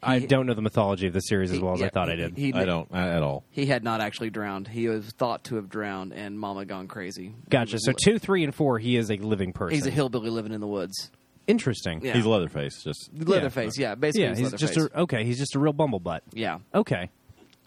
[0.00, 2.12] I don't know the mythology of the series as well as I Yeah, thought he-
[2.12, 2.36] I did.
[2.38, 3.42] He, I don't I, at all.
[3.50, 4.68] He had not actually drowned.
[4.68, 7.34] He was thought to have drowned, and Mama gone crazy.
[7.50, 7.78] gotcha.
[7.80, 9.74] So two, three, and four, he is a living person.
[9.74, 11.10] He's a hillbilly living in the woods.
[11.48, 12.00] Interesting.
[12.04, 12.12] Yeah.
[12.12, 12.80] He's Leatherface.
[12.84, 13.96] Just Leatherface, yeah.
[13.96, 15.24] basically, Yeah, he's just a okay.
[15.24, 16.20] He's just a real bumblebutt.
[16.32, 16.58] yeah.
[16.72, 17.10] Okay.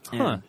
[0.09, 0.23] Huh.
[0.23, 0.43] And-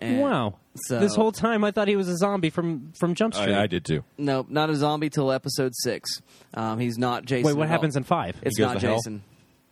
[0.00, 0.54] and wow.
[0.74, 3.54] so- this whole time I thought he was a zombie from from Jump Street.
[3.54, 4.04] I, I did too.
[4.18, 6.22] Nope, not a zombie till episode six.
[6.54, 7.46] Um, he's not Jason.
[7.46, 7.72] Wait, what at all.
[7.72, 8.36] happens in five?
[8.42, 8.96] It's He goes not to hell?
[8.96, 9.22] Jason.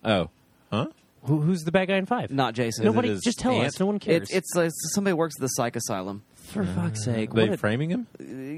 [0.03, 0.29] Oh,
[0.71, 0.87] huh?
[1.23, 2.31] Who, who's the bad guy in five?
[2.31, 2.85] Not Jason.
[2.85, 3.09] Nobody.
[3.09, 3.77] his Just tell us.
[3.79, 4.29] No one cares.
[4.29, 6.23] It's, it's, like somebody works at the psych asylum.
[6.35, 7.31] For fuck's sake!
[7.31, 8.07] They what a- framing him?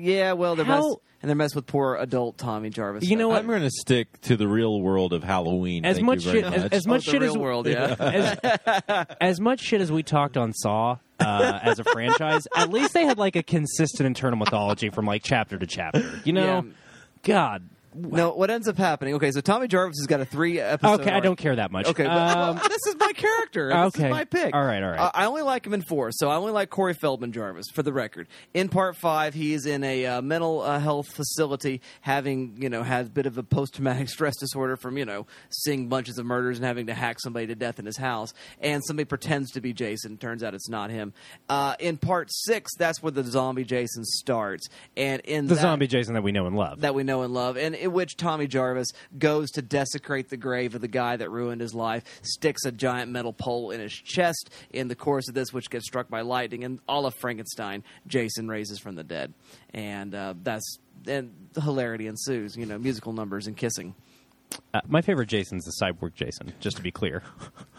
[0.02, 3.04] Yeah, well, they're How- mess- and they're messing with poor adult Tommy Jarvis.
[3.04, 3.40] You know what?
[3.40, 5.86] I'm going to stick to the real world of Halloween.
[5.86, 6.74] as Thank much you very shit as, much.
[6.74, 7.96] as Oh, the shit real as world, yeah.
[8.00, 12.94] as, as much shit as we talked on Saw uh, as a franchise, at least
[12.94, 16.20] they had like a consistent internal mythology from like chapter to chapter.
[16.24, 16.72] You know, Yeah.
[17.24, 17.70] God.
[17.94, 19.16] No, what ends up happening?
[19.16, 21.02] Okay, so Tommy Jarvis has got a three episode.
[21.02, 21.24] Okay, I arc.
[21.24, 21.88] don't care that much.
[21.88, 23.68] Okay, but, Um, well, this is my character.
[23.68, 24.06] This okay.
[24.06, 24.56] is my pick.
[24.56, 25.00] All right, all right.
[25.00, 27.84] Uh, I only like him in four, so I only like Corey Feldman Jarvis, for
[27.84, 28.28] the record.
[28.54, 32.84] In part five, he is in a uh, mental uh, health facility, having, you know,
[32.84, 36.26] has a bit of a post traumatic stress disorder from, you know, seeing bunches of
[36.26, 38.34] murders and having to hack somebody to death in his house.
[38.62, 40.18] And somebody pretends to be Jason.
[40.18, 41.12] Turns out it's not him.
[41.50, 44.68] Uh, in part six, that's where the zombie Jason starts.
[44.96, 46.82] And in the that- zombie Jason that we know and love.
[46.82, 50.76] that we know and love, and in which Tommy Jarvis goes to desecrate the grave
[50.76, 54.50] of the guy that ruined his life, sticks a giant metal pole in his chest
[54.70, 58.48] in the course of this, which gets struck by lightning, and all of Frankenstein, Jason
[58.48, 59.34] raises from the dead,
[59.74, 62.56] and uh, that's and hilarity ensues.
[62.56, 63.96] You know, musical numbers and kissing.
[64.74, 66.54] Uh, my favorite Jason's the cyborg Jason.
[66.60, 67.24] Just to be clear.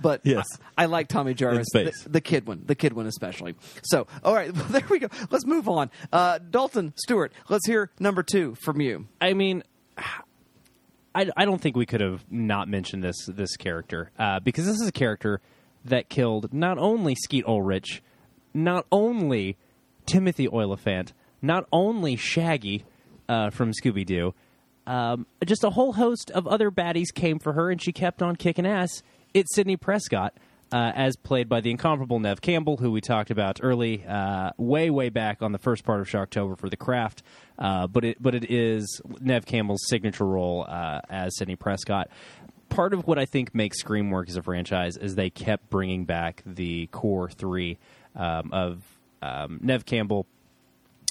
[0.00, 0.44] But Yes.
[0.76, 3.54] I, I like Tommy Jarvis, the, the kid one, the kid one especially.
[3.82, 5.08] So, all right, well, there we go.
[5.30, 5.90] Let's move on.
[6.12, 9.06] Uh, Dalton Stewart, let's hear number two from you.
[9.20, 9.62] I mean,
[11.14, 14.80] I, I don't think we could have not mentioned this this character uh, because this
[14.80, 15.40] is a character
[15.84, 18.02] that killed not only Skeet Ulrich,
[18.52, 19.56] not only
[20.06, 22.84] Timothy Olyphant, not only Shaggy
[23.28, 24.34] uh, from Scooby Doo,
[24.86, 28.36] um, just a whole host of other baddies came for her, and she kept on
[28.36, 29.02] kicking ass.
[29.34, 30.34] It's Sidney Prescott.
[30.72, 34.90] Uh, as played by the incomparable Neve Campbell, who we talked about early, uh, way
[34.90, 37.22] way back on the first part of Shocktober for the craft,
[37.58, 42.08] uh, but it but it is Neve Campbell's signature role uh, as Sidney Prescott.
[42.70, 46.06] Part of what I think makes Scream work as a franchise is they kept bringing
[46.06, 47.78] back the core three
[48.16, 48.82] um, of
[49.22, 50.26] um, Neve Campbell,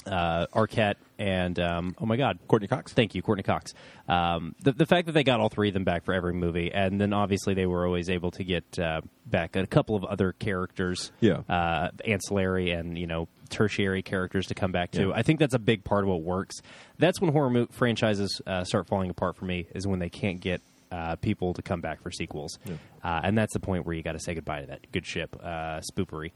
[0.06, 2.92] uh, Arquette, and um, oh my God, Courteney Cox.
[2.92, 3.72] Thank you, Courteney Cox.
[4.08, 6.72] Um, the the fact that they got all three of them back for every movie,
[6.72, 10.32] and then obviously they were always able to get uh, back a couple of other
[10.32, 11.38] characters, Yeah.
[11.48, 15.08] uh, ancillary and you know tertiary characters to come back to.
[15.08, 15.12] Yeah.
[15.14, 16.56] I think that's a big part of what works.
[16.98, 19.66] That's when horror mo- franchises uh, start falling apart for me.
[19.74, 20.60] Is when they can't get.
[20.92, 22.56] Uh, people to come back for sequels,
[23.02, 25.34] uh, and that's the point where you got to say goodbye to that good ship,
[25.42, 26.30] uh, spoopery.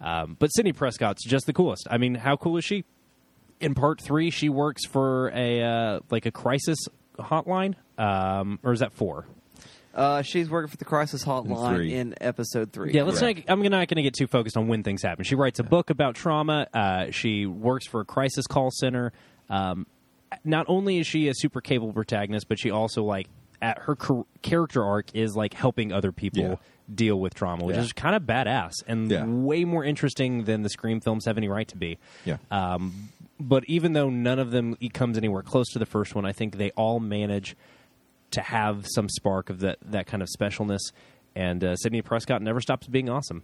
[0.00, 1.88] Um, but Sidney Prescott's just the coolest.
[1.90, 2.84] I mean, how cool is she?
[3.60, 6.78] In part three, she works for a uh, like a crisis
[7.18, 9.26] hotline, um, or is that four?
[9.94, 11.94] Uh, she's working for the Crisis Hotline three.
[11.94, 12.92] in episode three.
[12.92, 13.46] Yeah, let's Correct.
[13.46, 13.52] not.
[13.52, 15.22] I'm not going to get too focused on when things happen.
[15.24, 16.66] She writes a book about trauma.
[16.74, 19.12] Uh, she works for a crisis call center.
[19.48, 19.86] Um,
[20.42, 23.28] not only is she a super capable protagonist, but she also like
[23.62, 26.54] at her char- character arc is like helping other people Yeah.
[26.92, 27.82] deal with trauma, which Yeah.
[27.82, 29.24] is kind of badass and Yeah.
[29.24, 31.98] way more interesting than the Scream films have any right to be.
[32.24, 32.38] Yeah.
[32.50, 36.24] Um, but even though none of them e- comes anywhere close to the first one,
[36.24, 37.56] I think they all manage
[38.32, 40.80] to have some spark of that that kind of specialness.
[41.36, 43.42] And uh, Sidney Prescott never stops being awesome.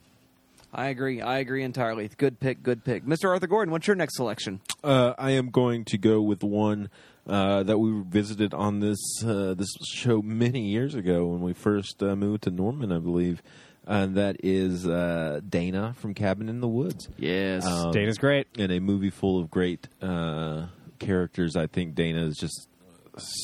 [0.72, 1.20] I agree.
[1.20, 2.08] I agree entirely.
[2.16, 2.62] Good pick.
[2.62, 3.04] Good pick.
[3.04, 3.28] Mr.
[3.28, 4.60] Arthur Gordon, what's your next selection?
[4.84, 6.90] Uh, I am going to go with one
[7.26, 12.02] uh, that we visited on this uh, this show many years ago when we first
[12.02, 13.42] uh, moved to Norman, I believe,
[13.86, 17.08] and that is uh, Dana from Cabin in the Woods.
[17.16, 17.64] Yes.
[17.66, 18.46] Um, Dana's great.
[18.56, 20.66] in a movie full of great uh,
[20.98, 21.56] characters.
[21.56, 22.68] I think Dana is just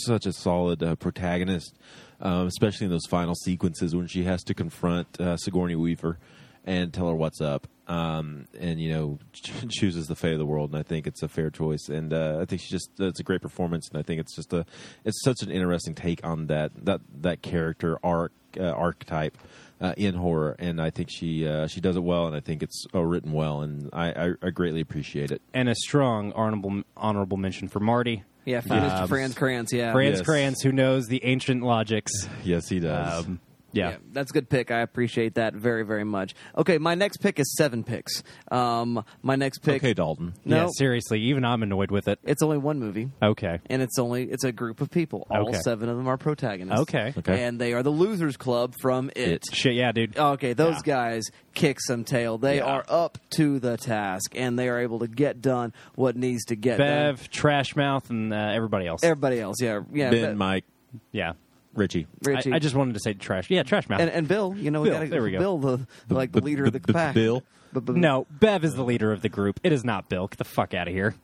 [0.04, 1.76] such a solid uh, protagonist,
[2.20, 6.18] um, especially in those final sequences when she has to confront uh, Sigourney Weaver
[6.64, 7.66] and tell her what's up.
[7.88, 9.18] Um, and you know,
[9.70, 11.88] chooses the fate of the world, and I think it's a fair choice.
[11.88, 14.52] And uh, I think she just it's a great performance, and I think it's just
[14.52, 14.66] a
[15.04, 19.38] it's such an interesting take on that that that character arc uh, archetype
[19.80, 22.62] uh, in horror, and I think she uh, she does it well, and I think
[22.62, 25.42] it's uh, written well, and I, I, I greatly appreciate it.
[25.54, 28.24] And a strong honorable honorable mention for Marty.
[28.44, 29.00] yeah, for Mr.
[29.02, 29.72] um, Fran Kranz.
[29.72, 29.92] Yeah.
[29.92, 30.26] Franz Yes.
[30.26, 32.12] Kranz, who knows the ancient logics.
[32.44, 33.26] Yes, he does.
[33.26, 33.40] Um,
[33.76, 33.96] yeah.
[34.12, 34.70] that's a good pick.
[34.70, 36.34] I appreciate that very, very much.
[36.56, 38.22] Okay, my next pick is seven picks.
[38.50, 39.82] Um, my next pick.
[39.82, 40.34] okay, Dalton.
[40.44, 42.18] No, Yeah, seriously, even I'm annoyed with it.
[42.24, 43.10] it's only one movie.
[43.22, 43.58] Okay.
[43.70, 45.26] and it's only it's a group of people.
[45.30, 45.58] All Okay.
[45.64, 46.80] seven of them are protagonists.
[46.82, 47.12] Okay.
[47.18, 47.44] Okay.
[47.44, 49.44] and they are the Losers Club from It.
[49.52, 50.16] Shit, yeah, dude.
[50.18, 50.94] Okay, those Yeah.
[50.94, 52.38] guys kick some tail.
[52.38, 52.64] They Yeah.
[52.64, 56.56] are up to the task, and they are able to get done what needs to
[56.56, 56.86] get done.
[56.86, 59.02] Bev, Trash Mouth, and uh, everybody else.
[59.02, 60.64] Everybody else, yeah, yeah, Ben, Be- Mike,
[61.12, 61.32] yeah.
[61.76, 62.06] Richie.
[62.22, 63.50] Richie, I, I just wanted to say Trash.
[63.50, 64.00] Yeah, Trash Mouth.
[64.00, 64.54] and, and Bill.
[64.56, 65.38] You know, we Bill, gotta, there we go.
[65.38, 67.14] Bill, the, like the leader of the b- pack.
[67.14, 67.42] Bill?
[67.72, 69.60] B- b- no, Bev is the leader of the group.
[69.62, 70.26] It is not Bill.
[70.28, 71.14] Get the fuck out of here.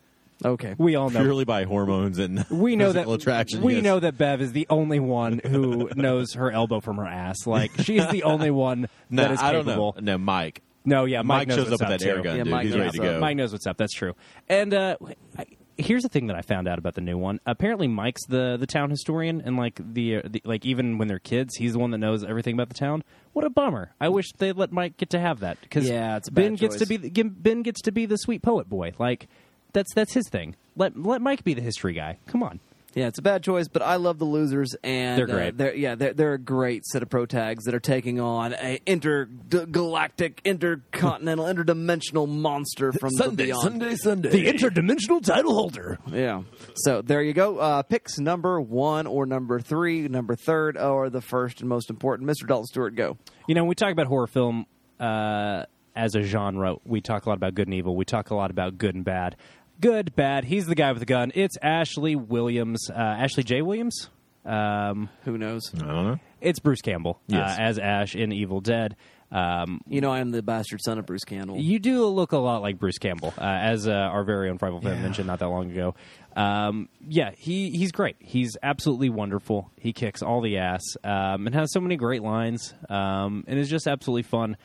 [0.44, 0.74] Okay.
[0.76, 1.20] We all know.
[1.20, 3.62] Purely by hormones and we know that attraction.
[3.62, 3.84] we yes.
[3.84, 7.46] know that Bev is the only one who knows her elbow from her ass.
[7.46, 9.94] Like she's the only one No, that is I don't capable.
[9.98, 10.12] know.
[10.12, 10.62] No, Mike.
[10.84, 12.50] No, yeah, Mike, Mike knows shows what's up with that air gun, Yeah, dude.
[12.50, 13.20] Mike He's knows ready to go.
[13.20, 13.76] Mike knows what's up.
[13.76, 14.16] That's true.
[14.48, 14.96] And uh,
[15.38, 15.46] I,
[15.84, 17.40] here's the thing that I found out about the new one.
[17.46, 21.18] Apparently, Mike's the the town historian, and like the, uh, the like even when they're
[21.18, 23.02] kids, he's the one that knows everything about the town.
[23.32, 23.92] What a bummer!
[24.00, 26.54] I wish they let Mike get to have that because Yeah, it's a bad Ben
[26.54, 28.92] gets to be the- Ben gets to be the sweet poet boy.
[28.98, 29.28] Like
[29.72, 30.56] that's that's his thing.
[30.76, 32.18] Let let Mike be the history guy.
[32.26, 32.60] Come on.
[32.94, 35.56] Yeah, it's a bad choice, but I love the losers, and They're uh, great.
[35.56, 38.80] they're, yeah, they're, they're a great set of pro tags that are taking on a
[38.86, 43.62] intergalactic, intercontinental, interdimensional monster from the beyond.
[43.62, 44.28] Sunday, Sunday.
[44.30, 45.98] The interdimensional title holder.
[46.10, 46.42] Yeah.
[46.76, 47.58] So there you go.
[47.58, 52.28] Uh, picks number one or number three, number third, or the first and most important.
[52.28, 52.46] Mr.
[52.46, 53.16] Dalton Stewart, go.
[53.46, 54.66] You know, when we talk about horror film
[55.00, 55.64] uh,
[55.96, 57.96] as a genre, we talk a lot about good and evil.
[57.96, 59.36] We talk a lot about good and bad.
[59.82, 60.44] Good, bad.
[60.44, 61.32] He's the guy with the gun.
[61.34, 62.88] It's Ashley Williams.
[62.88, 63.62] Uh, Ashley J.
[63.62, 64.08] Williams?
[64.46, 65.70] Um, Who knows?
[65.74, 66.18] I don't know.
[66.40, 67.58] it's Bruce Campbell Yes.
[67.58, 68.94] uh, as Ash in Evil Dead.
[69.32, 71.58] Um, You know, I am the bastard son of Bruce Campbell.
[71.58, 74.82] you do look a lot like Bruce Campbell, uh, as uh, our very own Frightful
[74.82, 75.94] fan mentioned not that long ago.
[76.36, 78.16] Um, yeah, he he's great.
[78.20, 79.70] He's absolutely wonderful.
[79.80, 83.68] He kicks all the ass um, and has so many great lines, um, and is
[83.68, 84.56] just absolutely fun.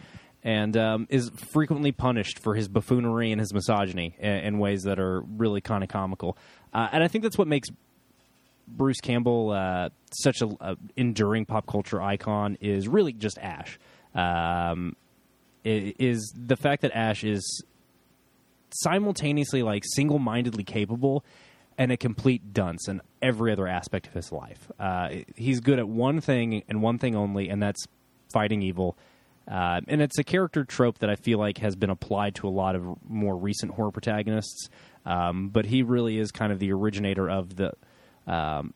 [0.47, 4.97] And um, is frequently punished for his buffoonery and his misogyny in, in ways that
[4.97, 6.38] are really kind of comical.
[6.73, 7.67] Uh, and I think that's what makes
[8.65, 9.89] Bruce Campbell, uh,
[10.23, 13.77] such a, enduring pop culture icon, is really just Ash.
[14.15, 14.95] Um,
[15.65, 17.63] is the fact that Ash is
[18.69, 21.25] simultaneously like single-mindedly capable
[21.77, 24.71] and a complete dunce in every other aspect of his life.
[24.79, 27.86] Uh, he's good at one thing and one thing only, and that's
[28.31, 28.97] fighting evil.
[29.49, 32.49] Uh, and it's a character trope that I feel like has been applied to a
[32.49, 34.69] lot of more recent horror protagonists.
[35.05, 37.71] Um, but he really is kind of the originator of the.
[38.27, 38.73] Um,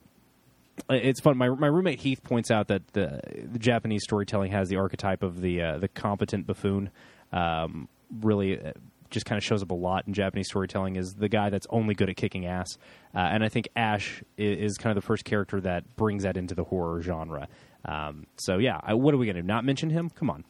[0.90, 1.38] it's fun.
[1.38, 3.20] My my roommate Heath points out that the,
[3.52, 6.90] the Japanese storytelling has the archetype of the uh, the competent buffoon.
[7.34, 7.90] Um,
[8.22, 8.72] really, uh,
[9.10, 10.96] just kind of shows up a lot in Japanese storytelling.
[10.96, 12.78] Is the guy that's only good at kicking ass,
[13.14, 16.38] uh, and I think Ash is, is kind of the first character that brings that
[16.38, 17.50] into the horror genre.
[17.84, 20.10] Um, so yeah, I, what are we going to not mention him?
[20.10, 20.46] Come on.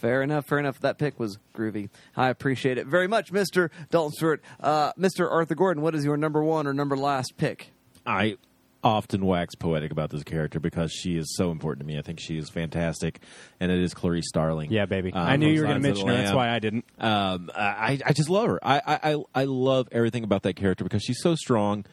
[0.00, 0.46] Fair enough.
[0.46, 0.80] Fair enough.
[0.80, 1.90] That pick was groovy.
[2.16, 3.70] I appreciate it very much, Mr.
[3.90, 4.42] Dalton Stewart.
[4.60, 5.30] Uh, Mr.
[5.30, 7.70] Arthur Gordon, what is your number one or number last pick?
[8.06, 8.36] I
[8.84, 11.98] often wax poetic about this character because she is so important to me.
[11.98, 13.18] I think she is fantastic,
[13.58, 14.70] and it is Clarice Starling.
[14.70, 15.12] Yeah, baby.
[15.12, 16.22] Um, I knew you were going to mention the her.
[16.22, 16.84] That's why I didn't.
[16.98, 18.60] Um, I, I just love her.
[18.62, 21.84] I, I, I- I love everything about that character because she's so strong.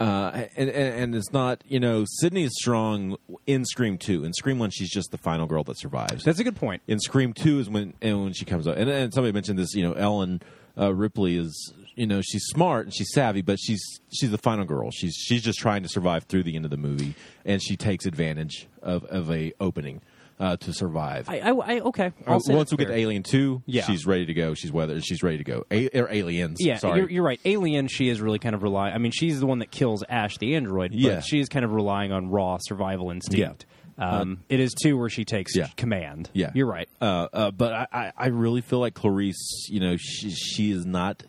[0.00, 4.24] Uh, and, and, it's not, you know, Sydney is strong in Scream 2.
[4.24, 6.24] In Scream 1, she's just the final girl that survives.
[6.24, 6.80] That's a good point.
[6.88, 8.78] in Scream 2 is when and when she comes up.
[8.78, 10.40] And, and somebody mentioned this, you know, Ellen
[10.78, 14.64] uh, Ripley is, you know, she's smart and she's savvy, but she's she's the final
[14.64, 14.90] girl.
[14.90, 18.06] She's she's just trying to survive through the end of the movie, and she takes
[18.06, 20.00] advantage of, of a opening
[20.40, 21.28] uh, to survive.
[21.28, 22.12] I, I, I okay.
[22.26, 23.84] I'll Uh, say Once that's we get to Alien Two, Yeah.
[23.84, 24.54] she's ready to go.
[24.54, 25.00] She's weather.
[25.00, 25.64] She's ready to go.
[25.70, 26.56] A- or Aliens.
[26.60, 27.00] Yeah, sorry.
[27.00, 27.40] You're, you're right.
[27.44, 28.94] Alien, she is really kind of relying.
[28.94, 31.20] I mean, she's the one that kills Ash the android, but Yeah.
[31.20, 33.66] she is kind of relying on raw survival instinct.
[33.98, 35.68] Um, it is two where she takes Yeah.
[35.76, 36.30] command.
[36.32, 36.88] Yeah, you're right.
[37.02, 39.66] Uh, uh, but I, I, I really feel like Clarice.
[39.68, 41.22] You know, she, she is not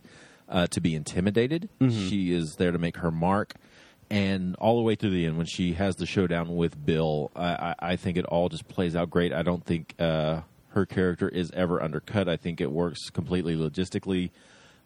[0.48, 1.68] uh, to be intimidated.
[1.82, 3.56] She is there to make her mark,
[4.12, 7.46] and all the way through the end, when she has the showdown with Bill, I,
[7.48, 9.32] I, I think it all just plays out great.
[9.34, 12.28] I don't think uh, her character is ever undercut.
[12.30, 14.32] I think it works completely logistically.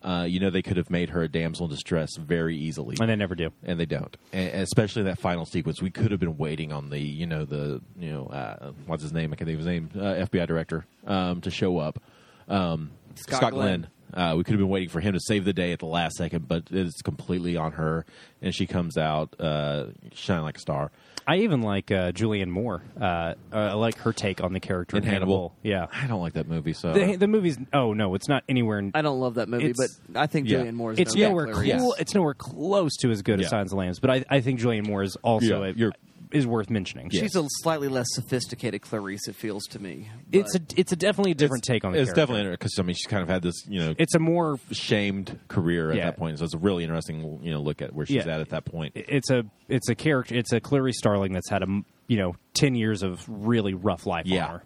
[0.04, 3.10] Uh, you know, they could have made her a damsel in distress very easily And
[3.10, 3.50] they never do.
[3.64, 4.16] and they don't.
[4.32, 7.82] And especially that final sequence, we could have been waiting on the, you know, the,
[7.98, 9.34] you know, uh, what's his name?
[9.34, 9.90] I can't think of his name.
[9.96, 12.00] Uh, FBI director um, to show up.
[12.48, 13.80] Um, Scott Scott, Glenn.
[13.82, 13.88] Glenn.
[14.16, 16.16] Uh, we could have been waiting for him to save the day at the last
[16.16, 18.06] second, but it's completely on her,
[18.42, 20.92] and she comes out uh, shining like a star.
[21.28, 22.84] I even like uh, Julianne Moore.
[23.02, 25.88] Uh, I like her take on the character In Hannibal, Yeah.
[25.92, 26.74] I don't like that movie.
[26.74, 28.78] So The, the movie's oh no, it's not anywhere.
[28.78, 30.60] In, I don't love that movie, It's- but I think yeah.
[30.60, 31.82] Julianne Moore is it's no nowhere Clarice.
[31.82, 31.96] cool.
[32.00, 33.50] It's nowhere close to as good as Yeah.
[33.50, 34.00] Silence of the Lambs.
[34.00, 35.94] But I, I think Julianne Moore is also Yeah, a, you're-
[36.32, 37.10] is worth mentioning.
[37.12, 37.22] Yeah.
[37.22, 40.10] She's a slightly less sophisticated Clarice, it feels to me.
[40.32, 42.22] It's a it's a definitely a different take on the it's character.
[42.34, 45.40] definitely because I mean she's kind of had this, you know, it's a more shamed
[45.48, 46.06] career at Yeah.
[46.06, 46.40] that point.
[46.40, 48.34] So it's a really interesting, you know, look at where she's Yeah.
[48.36, 48.94] at at that point.
[48.96, 51.68] it's a it's a character it's a Clarice Starling that's had a
[52.08, 54.46] you know ten years of really rough life Yeah.
[54.46, 54.64] on her.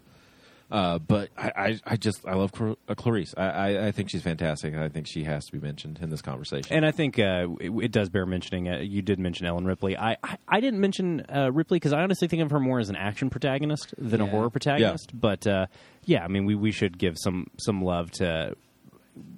[0.70, 3.34] Uh, but I, I, I just I love uh, Clarice.
[3.36, 6.22] I, I, I think she's fantastic, I think she has to be mentioned in this
[6.22, 6.72] conversation.
[6.72, 8.68] And I think uh, it, it does bear mentioning.
[8.68, 9.96] Uh, you did mention Ellen Ripley.
[9.96, 12.88] I I, I didn't mention uh, Ripley because I honestly think of her more as
[12.88, 15.10] an action protagonist than a horror protagonist.
[15.12, 15.66] But uh,
[16.04, 18.54] yeah, I mean we, we should give some some love to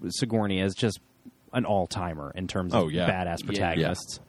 [0.09, 1.01] Sigourney as just
[1.53, 3.09] an all timer in terms of Oh, yeah.
[3.11, 3.47] badass Yeah.
[3.47, 4.21] protagonists.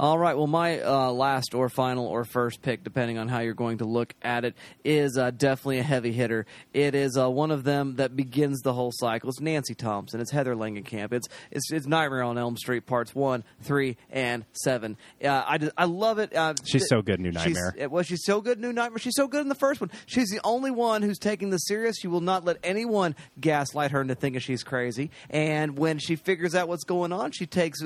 [0.00, 0.34] All right.
[0.34, 3.84] Well, my uh, last or final or first pick, depending on how you're going to
[3.84, 6.46] look at it, is uh, definitely a heavy hitter.
[6.72, 9.28] It is uh, one of them that begins the whole cycle.
[9.28, 10.18] It's Nancy Thompson.
[10.22, 11.12] It's Heather Langenkamp.
[11.12, 14.96] It's it's, it's Nightmare on Elm Street parts one, three, and seven.
[15.22, 16.34] Uh, I just- I love it.
[16.34, 17.74] Uh, She's so good in New Nightmare.
[17.76, 19.00] it was she's so good in New Nightmare.
[19.00, 19.90] She's so good in the first one.
[20.06, 21.96] She's the only one who's taking this serious.
[22.00, 25.10] She will not let anyone gaslight her into thinking she's crazy.
[25.28, 27.82] And when she figures out what's going on, she takes.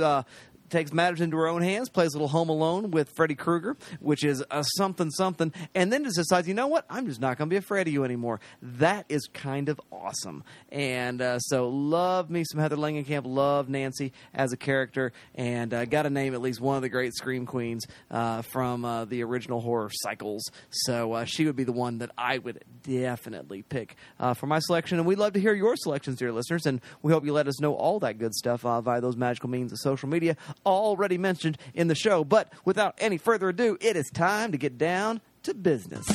[0.71, 4.25] Takes matters into her own hands, plays a little Home Alone with Freddy Krueger, which
[4.25, 7.51] is a something something, and then just decides, you know what, I'm just not going
[7.51, 8.41] to be afraid of you anymore.
[8.63, 14.13] That is kind of awesome, and uh, so love me some Heather Langenkamp, love Nancy
[14.33, 17.45] as a character, and uh, got to name at least one of the great scream
[17.45, 20.51] queens uh, from uh, the original horror cycles.
[20.71, 24.61] So uh, she would be the one that I would definitely pick uh, for my
[24.61, 27.49] selection, and we'd love to hear your selections, dear listeners, and we hope you let
[27.49, 31.59] us know all that good stuff via those magical means of social media already mentioned
[31.75, 32.25] in the show.
[32.25, 36.07] But without any further ado, it is time to get down to business.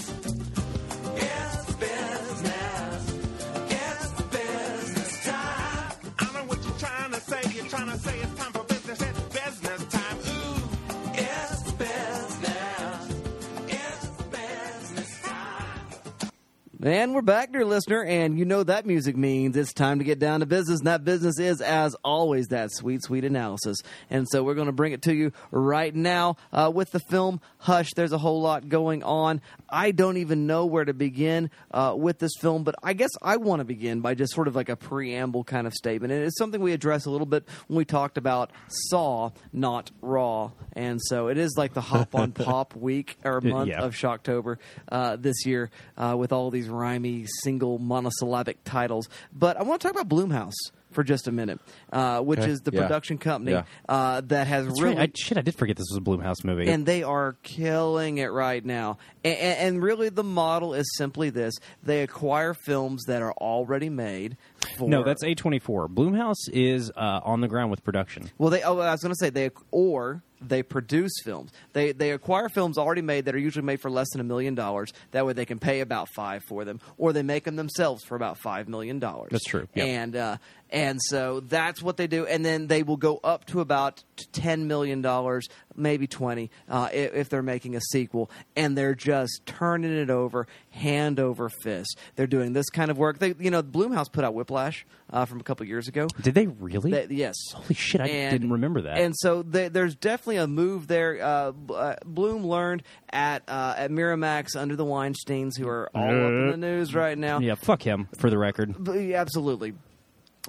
[16.82, 20.18] And we're back, dear listener, and you know that music means it's time to get
[20.18, 20.80] down to business.
[20.80, 23.80] And that business is, as always, that sweet, sweet analysis.
[24.10, 27.42] And so we're going to bring it to you right now uh, with the film
[27.58, 27.90] Hush.
[27.98, 29.42] There's a whole lot going on.
[29.70, 33.36] I don't even know where to begin uh, with this film, but I guess I
[33.36, 36.14] want to begin by just sort of like a preamble kind of statement.
[36.14, 40.52] And it's something we addressed a little bit when we talked about Saw, not Raw.
[40.78, 43.82] And so it is like the hop on pop week or month Yeah.
[43.82, 44.60] of Shocktober
[44.90, 49.10] uh, this year uh, with all these rhymy single monosyllabic titles.
[49.34, 50.54] But I want to talk about Blumhouse
[50.92, 51.60] for just a minute,
[51.94, 52.50] uh, which Okay.
[52.50, 52.82] is the Yeah.
[52.82, 53.64] production company Yeah.
[53.88, 54.96] uh, that has That's really.
[54.96, 55.10] right.
[55.10, 56.68] I, shit, I did forget this was a Blumhouse movie.
[56.68, 58.98] and they are killing it right now.
[59.24, 61.54] And, and really, the model is simply this:
[61.84, 64.36] they acquire films that are already made.
[64.78, 65.90] For, no, that's A24.
[65.90, 68.32] Blumhouse is uh, on the ground with production.
[68.40, 68.64] Well, they.
[68.64, 71.52] Oh, I was going to say they or they produce films.
[71.74, 74.56] They they acquire films already made that are usually made for less than a million
[74.56, 74.92] dollars.
[75.12, 78.16] That way, they can pay about five for them, or they make them themselves for
[78.16, 79.30] about five million dollars.
[79.32, 79.88] That's true, yep.
[79.88, 80.38] And uh,
[80.70, 84.68] and so that's what they do, and then they will go up to about ten
[84.68, 85.48] million dollars,
[85.80, 90.48] maybe twenty, uh, if, if they're making a sequel, and they're just turning it over
[90.72, 91.98] hand over fist.
[92.16, 93.20] They're doing this kind of work.
[93.20, 96.08] They, you know, Blumhouse put out Whiplash uh, from a couple years ago.
[96.22, 96.92] Did they really?
[96.92, 97.36] They- yes.
[97.54, 99.00] Holy shit, I And- didn't remember that.
[99.00, 101.20] And so they, there's definitely a move there.
[101.24, 106.12] Uh, uh, Blum learned at uh, at Miramax under the Weinsteins, who are all up
[106.32, 107.40] in the news right now.
[107.40, 108.84] yeah, fuck him, for the record.
[108.84, 109.74] B- Absolutely.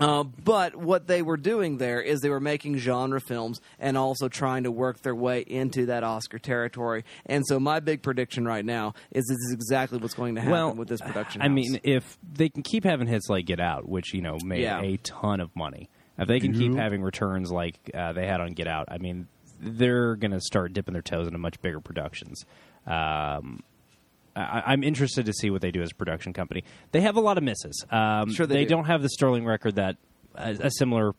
[0.00, 4.28] Uh, but what they were doing there is they were making genre films and also
[4.28, 7.04] trying to work their way into that Oscar territory.
[7.26, 10.52] And so my big prediction right now is this is exactly what's going to happen
[10.52, 11.42] well, with this production.
[11.42, 11.54] I house.
[11.54, 14.80] mean, if they can keep having hits like Get Out, which you know made Yeah.
[14.80, 18.52] a ton of money, if they can keep having returns like uh, they had on
[18.54, 19.26] Get Out, I mean,
[19.60, 22.44] they're going to start dipping their toes into much bigger productions.
[22.86, 23.60] Um,
[24.40, 26.64] I, I'm interested to see what they do as a production company.
[26.92, 27.84] They have a lot of misses.
[27.90, 28.76] Um, Sure they do.
[28.76, 29.96] not have the sterling record that
[30.34, 31.12] a, a similar,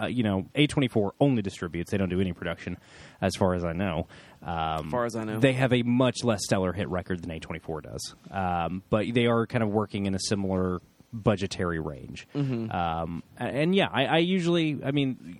[0.00, 1.90] uh, you know, A24 only distributes.
[1.90, 2.76] They don't do any production,
[3.20, 4.06] as far as I know.
[4.42, 5.38] Um, As far as I know.
[5.40, 8.14] they have a much less stellar hit record than A24 does.
[8.30, 10.80] Um, but they are kind of working in a similar
[11.12, 12.26] budgetary range.
[12.34, 12.70] Mm-hmm.
[12.70, 15.38] Um, and yeah, I, I usually, I mean,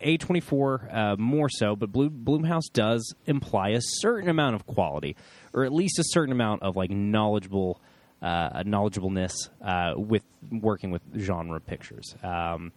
[0.00, 5.16] A24 uh, more so, but Blue, Blumhouse does imply a certain amount of quality,
[5.56, 7.80] or at least a certain amount of like knowledgeable,
[8.22, 9.32] uh, knowledgeableness
[9.62, 12.14] uh, with working with genre pictures.
[12.22, 12.72] Um,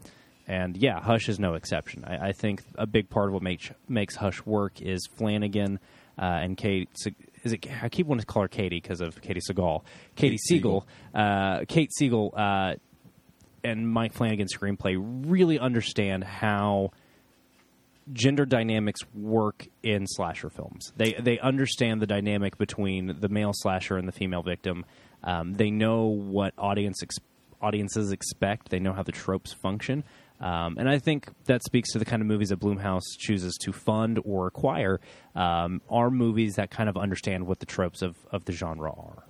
[0.48, 2.06] and yeah, Hush is no exception.
[2.06, 5.80] I, I think a big part of what makes makes Hush work is Flanagan
[6.18, 6.90] uh, and Kate.
[7.44, 7.68] Is it?
[7.84, 9.84] I keep wanting to call her Katie because of Katey Sagal.
[10.16, 10.88] Katie Siegel.
[11.14, 12.76] Uh, Kate Siegel uh,
[13.64, 16.92] and Mike Flanagan's screenplay really understand how
[18.14, 20.91] gender dynamics work in slasher films.
[20.95, 24.86] They they understand the dynamic between the male slasher and the female victim.
[25.24, 27.20] Um, they know what audience ex-
[27.62, 28.70] audiences expect.
[28.70, 30.03] They know how the tropes function.
[30.39, 33.74] Um, and I think that speaks to the kind of movies that Blumhouse chooses to
[33.74, 35.01] fund or acquire
[35.36, 39.24] um, are movies that kind of understand what the tropes of, of the genre are.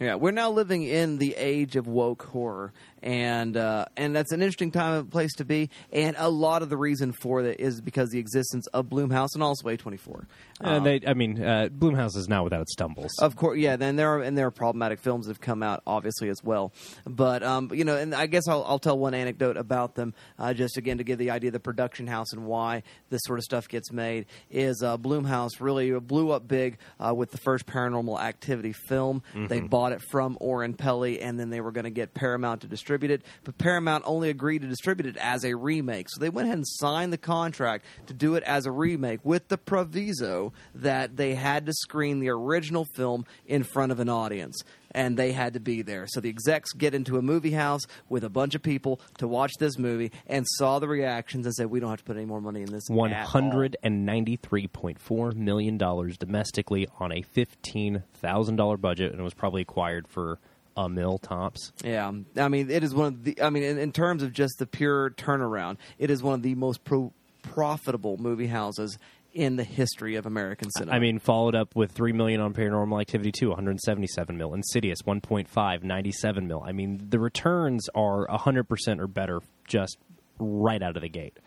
[0.00, 2.72] Yeah, we're now living in the age of woke horror,
[3.04, 5.68] and uh, and that's an interesting time and place to be.
[5.92, 9.42] And a lot of the reason for that is because the existence of Blumhouse and
[9.42, 10.24] also A24.
[10.60, 13.12] Uh, they, I mean, uh, Blumhouse is not without its stumbles.
[13.20, 13.76] Of course, yeah.
[13.76, 16.72] Then there are and there are problematic films that have come out, obviously as well.
[17.04, 20.54] But um, you know, and I guess I'll, I'll tell one anecdote about them, uh,
[20.54, 23.44] just again to give the idea of the production house and why this sort of
[23.44, 24.24] stuff gets made.
[24.50, 29.22] Is uh, Blumhouse really blew up big uh, with the first Paranormal Activity film?
[29.34, 32.66] They bought it from Oren Peli, and then they were going to get Paramount to
[32.66, 36.08] distribute it, but Paramount only agreed to distribute it as a remake.
[36.10, 39.48] So they went ahead and signed the contract to do it as a remake with
[39.48, 44.62] the proviso that they had to screen the original film in front of an audience.
[44.96, 46.06] And they had to be there.
[46.06, 49.50] So the execs get into a movie house with a bunch of people to watch
[49.58, 52.40] this movie and saw the reactions and said, "We don't have to put any more
[52.40, 57.10] money in this." One at all." hundred and ninety-three point four million dollars domestically on
[57.10, 60.38] a fifteen thousand dollar budget, and it was probably acquired for
[60.76, 61.72] a mil tops.
[61.84, 63.40] Yeah, I mean, it is one of the.
[63.40, 66.54] I mean, in, in terms of just the pure turnaround, it is one of the
[66.54, 67.12] most pro-
[67.42, 68.98] profitable movie houses
[69.32, 70.96] in the history of American cinema.
[70.96, 74.54] I mean, followed up with three million on Paranormal Activity two, one hundred seventy-seven mil.
[74.54, 76.62] Insidious, 1.5, 97 mil.
[76.64, 79.98] I mean, the returns are hundred percent or better just
[80.38, 81.38] right out of the gate.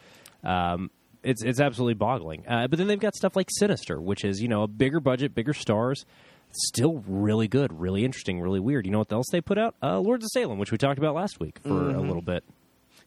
[0.44, 0.92] Um,
[1.24, 2.48] it's it's absolutely boggling.
[2.48, 5.34] Uh, but then they've got stuff like Sinister, which is you know a bigger budget,
[5.34, 6.06] bigger stars.
[6.52, 8.86] Still really good, really interesting, really weird.
[8.86, 9.76] You know what else they put out?
[9.82, 12.44] Uh, Lords of Salem, which we talked about last week for a little bit.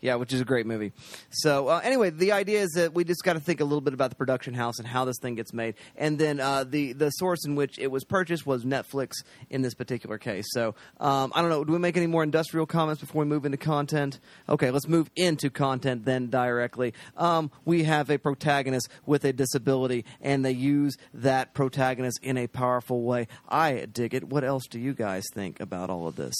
[0.00, 0.92] Yeah, which is a great movie.
[1.30, 3.94] So uh, anyway, the idea is that we just got to think a little bit
[3.94, 7.10] about the production house and how this thing gets made, and then uh, the the
[7.10, 9.12] source in which it was purchased was Netflix
[9.50, 10.46] in this particular case.
[10.50, 11.64] So um, I don't know.
[11.64, 14.20] Do we make any more industrial comments before we move into content?
[14.48, 16.94] Okay, let's move into content then directly.
[17.16, 22.46] Um, we have a protagonist with a disability, and they use that protagonist in a
[22.46, 23.28] powerful way.
[23.48, 24.24] I dig it.
[24.24, 26.34] What else do you guys think about all of this?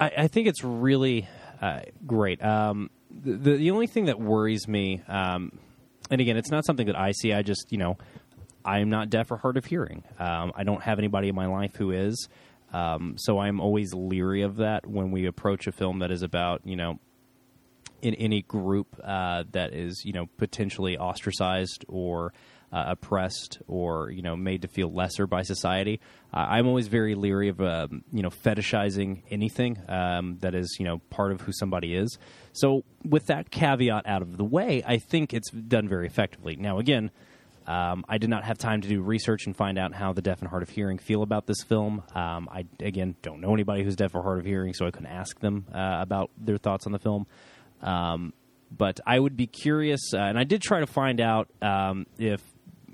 [0.00, 1.28] I, I think it's really
[1.60, 2.42] uh, great.
[2.42, 5.58] Um, the, the only thing that worries me, um,
[6.10, 7.32] and again, it's not something that I see.
[7.32, 7.98] I just you know,
[8.64, 10.04] I'm not deaf or hard of hearing.
[10.18, 12.28] Um, I don't have anybody in my life who is.
[12.72, 16.60] Um, so I'm always leery of that when we approach a film that is about
[16.64, 16.98] you know
[18.02, 22.32] in any group uh, that is you know potentially ostracized or
[22.72, 26.00] uh, oppressed or you know made to feel lesser by society.
[26.32, 30.84] Uh, I'm always very leery of um, you know fetishizing anything um, that is you
[30.84, 32.18] know part of who somebody is.
[32.52, 36.56] So with that caveat out of the way, I think it's done very effectively.
[36.56, 37.10] Now again.
[37.66, 40.40] Um, I did not have time to do research and find out how the deaf
[40.40, 42.02] and hard of hearing feel about this film.
[42.14, 45.08] Um, I again don't know anybody who's deaf or hard of hearing, so I couldn't
[45.10, 47.26] ask them uh, about their thoughts on the film.
[47.82, 48.32] Um,
[48.70, 52.42] but I would be curious, uh, and I did try to find out um, if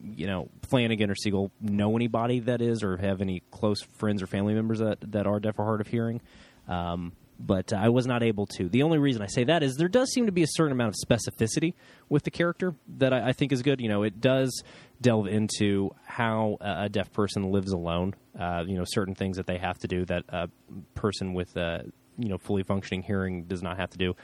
[0.05, 4.26] you know Flanagan or Siegel know anybody that is, or have any close friends or
[4.26, 6.20] family members that that are deaf or hard of hearing.
[6.68, 8.68] Um, but I was not able to.
[8.68, 10.94] The only reason I say that is there does seem to be a certain amount
[10.94, 11.74] of specificity
[12.09, 13.80] with the character that I, I think is good.
[13.80, 14.62] You know, it does
[15.00, 18.14] delve into how a deaf person lives alone.
[18.38, 20.48] Uh, you know, certain things that they have to do that a
[20.94, 21.84] person with a
[22.18, 24.14] you know fully functioning hearing does not have to do.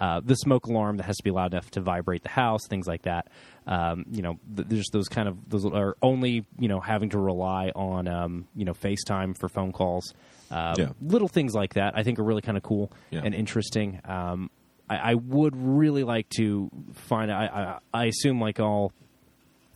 [0.00, 2.86] Uh, the smoke alarm that has to be loud enough to vibrate the house, things
[2.86, 3.28] like that.
[3.66, 7.18] Um, you know, th- there's those kind of those are only you know having to
[7.18, 10.14] rely on um, you know FaceTime for phone calls.
[10.50, 10.88] Um, Yeah.
[11.02, 13.22] Little things like that I think are really kind of cool Yeah.
[13.24, 14.00] and interesting.
[14.04, 14.50] Um,
[14.88, 17.30] I, I would really like to find.
[17.32, 18.92] I, I, I assume like all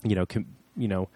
[0.03, 0.45] you know, com,
[0.75, 1.07] you know,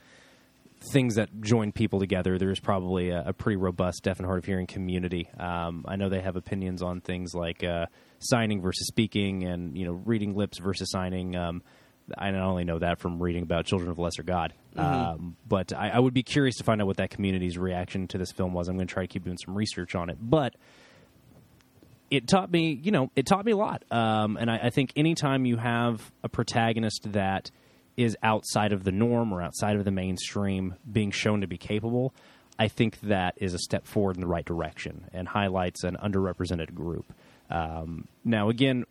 [0.93, 2.37] things that join people together.
[2.37, 5.27] There's probably a, a pretty robust deaf and hard of hearing community.
[5.39, 7.87] Um, I know they have opinions on things like uh,
[8.19, 11.35] signing versus speaking, and you know, reading lips versus signing.
[11.35, 11.63] Um,
[12.17, 15.89] I not only know that from reading about Children of Lesser God, um, but I,
[15.89, 18.69] I would be curious to find out what that community's reaction to this film was.
[18.69, 20.55] I'm going to try to keep doing some research on it, but
[22.09, 23.83] it taught me, you know, it taught me a lot.
[23.91, 27.51] Um, and I, I think anytime you have a protagonist that
[27.97, 32.13] is outside of the norm or outside of the mainstream being shown to be capable,
[32.59, 36.73] I think that is a step forward in the right direction and highlights an underrepresented
[36.73, 37.13] group.
[37.49, 38.85] Um, now, again,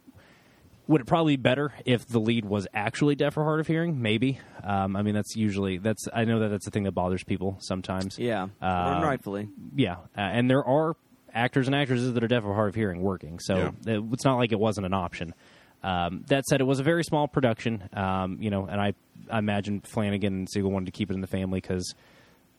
[0.89, 4.01] would it probably be better if the lead was actually deaf or hard of hearing?
[4.01, 4.39] Maybe.
[4.63, 6.07] Um, I mean, that's usually that's.
[6.15, 8.19] I know that that's the thing that bothers people sometimes.
[8.19, 9.49] Yeah, Uh, rightfully.
[9.75, 10.95] Yeah, uh, and there are
[11.35, 14.37] actors and actresses that are deaf or hard of hearing working, so it, it's not
[14.37, 15.35] like it wasn't an option.
[15.83, 18.95] Um, that said, it was a very small production, um, you know, and I,
[19.31, 21.95] I imagine Flanagan and Siegel wanted to keep it in the family because,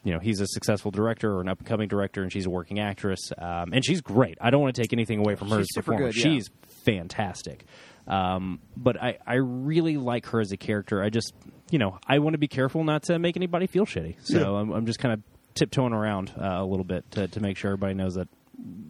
[0.03, 2.49] you know, he's a successful director or an up and coming director, and she's a
[2.49, 4.37] working actress, um, and she's great.
[4.39, 6.11] I don't want to take anything away from her She's as a super performer.
[6.11, 6.23] good, yeah.
[6.23, 6.49] She's
[6.85, 7.65] fantastic.
[8.07, 11.03] Um, but I, I really like her as a character.
[11.03, 11.33] I just,
[11.71, 14.15] you know, I want to be careful not to make anybody feel shitty.
[14.23, 15.21] So I'm, I'm just kind of
[15.55, 18.29] tiptoeing around uh, a little bit to, to make sure everybody knows that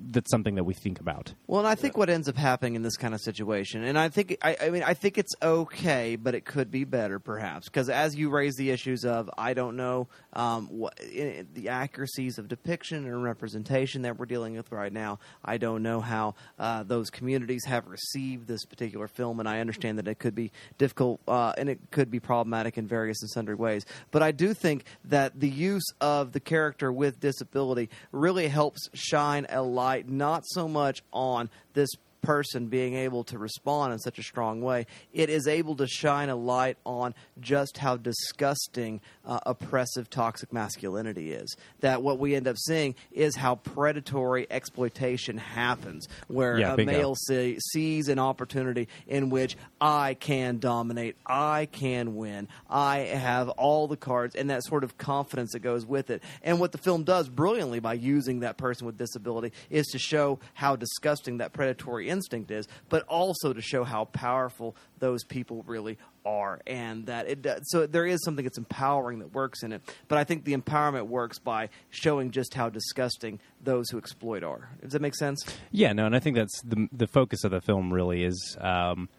[0.09, 1.33] that's something that we think about.
[1.47, 4.07] Well, and I think what ends up happening in this kind of situation, and I
[4.07, 7.89] think, I, I mean, I think it's okay, but it could be better, perhaps, because
[7.89, 10.07] as you raise the issues of, I don't know
[10.37, 15.19] um, what i the accuracies of depiction and representation that we're dealing with right now.
[15.43, 19.97] I don't know how uh, those communities have received this particular film, and I understand
[19.97, 23.55] that it could be difficult uh, and it could be problematic in various and sundry
[23.55, 23.85] ways.
[24.11, 29.47] But I do think that the use of the character with disability really helps shine
[29.49, 31.89] a light not so much on this
[32.21, 36.29] person being able to respond in such a strong way, it is able to shine
[36.29, 41.55] a light on just how disgusting uh, oppressive toxic masculinity is.
[41.81, 47.15] That what we end up seeing is how predatory exploitation happens, where Yeah, a male
[47.15, 53.87] see, sees an opportunity in which I can dominate, I can win, I have all
[53.87, 56.23] the cards, and that sort of confidence that goes with it.
[56.43, 60.39] And what the film does brilliantly by using that person with disability is to show
[60.53, 65.97] how disgusting that predatory instinct is, but also to show how powerful those people really
[66.25, 67.61] are, and that it does.
[67.65, 69.81] So there is something that's empowering that works in it.
[70.07, 74.69] But I think the empowerment works by showing just how disgusting those who exploit are.
[74.81, 75.45] Does that make sense?
[75.71, 77.93] Yeah, no, and I think that's the the focus of the film.
[77.93, 79.09] Really is um,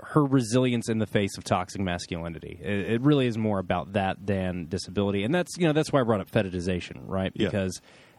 [0.00, 2.58] her resilience in the face of toxic masculinity.
[2.62, 6.00] It, it really is more about that than disability, and that's you know that's why
[6.00, 7.32] I brought up fetishization, right?
[7.34, 7.48] Yeah.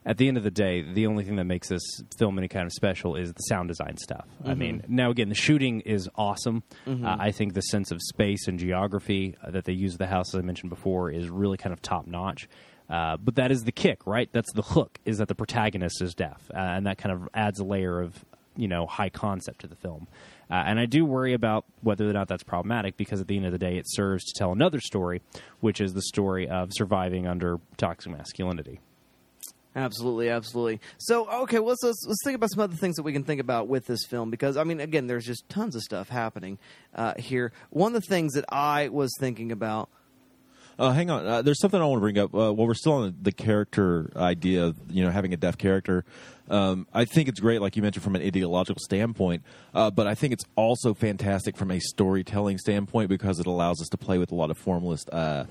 [0.05, 1.81] At the end of the day, the only thing that makes this
[2.17, 4.27] film any kind of special is the sound design stuff.
[4.43, 6.61] I mean, now again, the shooting is awesome.
[6.85, 10.07] Uh, I think the sense of space and geography uh, that they use of the
[10.07, 12.47] house, as I mentioned before, is really kind of top notch.
[12.87, 14.29] Uh, but that is the kick, right?
[14.31, 17.59] That's the hook, is that the protagonist is deaf, uh, and that kind of adds
[17.59, 18.23] a layer of
[18.55, 20.07] you know high concept to the film.
[20.49, 23.47] Uh, and I do worry about whether or not that's problematic because at the end
[23.47, 25.23] of the day, it serves to tell another story,
[25.59, 28.79] which is the story of surviving under toxic masculinity.
[29.75, 30.79] Absolutely, absolutely.
[30.97, 33.41] So, okay, well, let's, let's let's think about some other things that we can think
[33.41, 36.57] about with this film because I mean, again, there's just tons of stuff happening
[36.95, 37.51] uh, here.
[37.71, 39.89] One of the things that I was thinking about.
[40.77, 41.25] Uh, hang on.
[41.25, 42.33] Uh, there's something I want to bring up.
[42.33, 46.05] Uh, while we're still on the character idea of you know having a deaf character,
[46.49, 49.43] um, I think it's great, like you mentioned, from an ideological standpoint.
[49.73, 53.89] Uh, but I think it's also fantastic from a storytelling standpoint because it allows us
[53.89, 55.45] to play with a lot of formalist uh,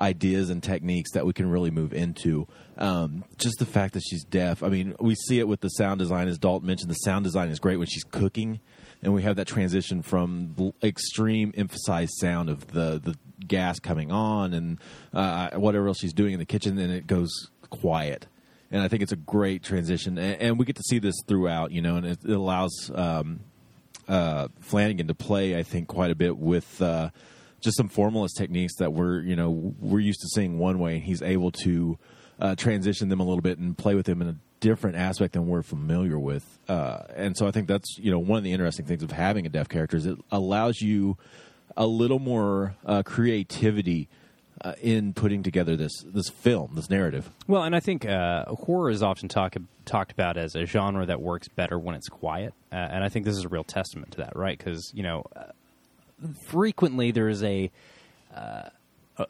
[0.00, 2.46] ideas and techniques that we can really move into.
[2.78, 4.62] Um, just the fact that she's deaf.
[4.62, 6.90] I mean, we see it with the sound design, as Dalton mentioned.
[6.90, 8.60] The sound design is great when she's cooking
[9.02, 14.52] and we have that transition from extreme emphasized sound of the the gas coming on
[14.52, 14.78] and
[15.14, 17.30] uh, whatever else she's doing in the kitchen, and it goes
[17.70, 18.26] quiet.
[18.70, 21.72] And I think it's a great transition, and, and we get to see this throughout,
[21.72, 23.40] you know, and it, it allows um,
[24.06, 27.10] uh, Flanagan to play, I think, quite a bit with uh,
[27.60, 31.04] just some formalist techniques that we're, you know, we're used to seeing one way, and
[31.04, 31.98] he's able to
[32.40, 35.46] uh, transition them a little bit and play with them in a different aspect than
[35.46, 36.58] we're familiar with.
[36.68, 39.46] Uh, and so I think that's, you know, one of the interesting things of having
[39.46, 41.16] a deaf character is it allows you
[41.76, 44.08] a little more uh, creativity
[44.62, 47.30] uh, in putting together this this film, this narrative.
[47.46, 49.56] Well, and I think uh, horror is often talk,
[49.86, 53.24] talked about as a genre that works better when it's quiet, uh, and I think
[53.24, 54.58] this is a real testament to that, right?
[54.58, 55.24] Because you know,
[56.46, 57.70] frequently there is a,
[58.34, 58.68] uh,
[59.18, 59.26] a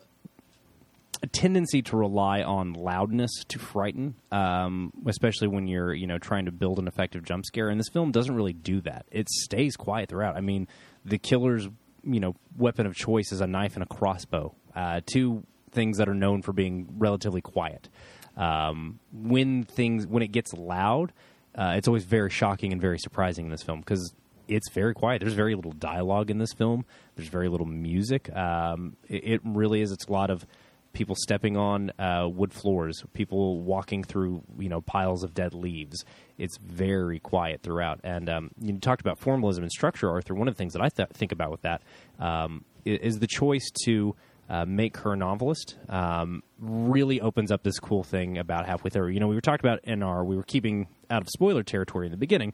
[1.22, 6.46] a tendency to rely on loudness to frighten, um, especially when you're you know trying
[6.46, 7.68] to build an effective jump scare.
[7.68, 9.06] And this film doesn't really do that.
[9.10, 10.36] It stays quiet throughout.
[10.36, 10.66] I mean,
[11.04, 11.68] the killer's
[12.02, 16.08] you know weapon of choice is a knife and a crossbow, uh, two things that
[16.08, 17.88] are known for being relatively quiet.
[18.36, 21.12] Um, when things when it gets loud,
[21.54, 24.14] uh, it's always very shocking and very surprising in this film because
[24.50, 25.20] it's very quiet.
[25.20, 26.84] There's very little dialogue in this film.
[27.14, 28.34] There's very little music.
[28.34, 29.92] Um, it, it really is.
[29.92, 30.44] It's a lot of
[30.92, 36.04] people stepping on uh, wood floors, people walking through you know piles of dead leaves.
[36.36, 38.00] It's very quiet throughout.
[38.02, 40.34] And um, you talked about formalism and structure, Arthur.
[40.34, 41.82] One of the things that I th- think about with that
[42.18, 44.16] um, is the choice to
[44.48, 45.76] uh, make her a novelist.
[45.88, 49.08] Um, really opens up this cool thing about halfway through.
[49.08, 52.10] You know, we were talking about our we were keeping out of spoiler territory in
[52.10, 52.52] the beginning.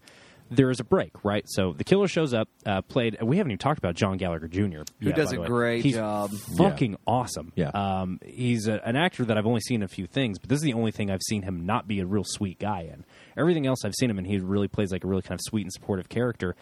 [0.51, 1.44] There is a break, right?
[1.49, 3.18] So the killer shows up, uh, played.
[3.22, 4.61] We haven't even talked about John Gallagher Jr.
[4.61, 6.30] Who yet, does a great He's job.
[6.57, 7.53] Fucking awesome.
[7.57, 7.70] Yeah.
[7.70, 10.62] Um, he's a, an actor that I've only seen a few things, but this is
[10.62, 13.05] the only thing I've seen him not be a real sweet guy in.
[13.36, 15.62] Everything else I've seen him and he really plays like a really kind of sweet
[15.62, 16.55] and supportive character.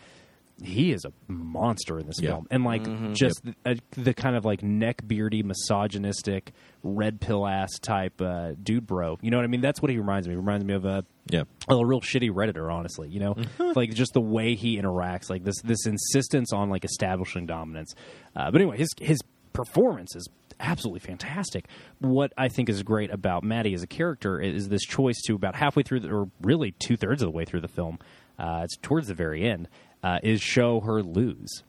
[0.63, 2.31] He is a monster in this Yeah.
[2.31, 6.53] film, and like just the, uh, the kind of like neck beardy, misogynistic,
[6.83, 9.19] red pill ass type uh, dude, bro.
[9.21, 9.61] You know what I mean?
[9.61, 10.35] That's what he reminds me.
[10.35, 11.43] He reminds me of a Yeah.
[11.69, 13.35] a real shitty redditor honestly you know
[13.75, 17.95] like just the way he interacts like this this insistence on like establishing dominance
[18.37, 19.21] uh, but anyway his his
[19.55, 20.29] performance is
[20.61, 21.67] absolutely fantastic.
[22.01, 25.57] What I think is great about Maddie as a character is this choice to about
[25.57, 27.99] halfway through, the, or really two thirds of the way through the film,
[28.39, 29.69] uh, it's towards the very end,
[30.05, 31.63] uh, is show her lose.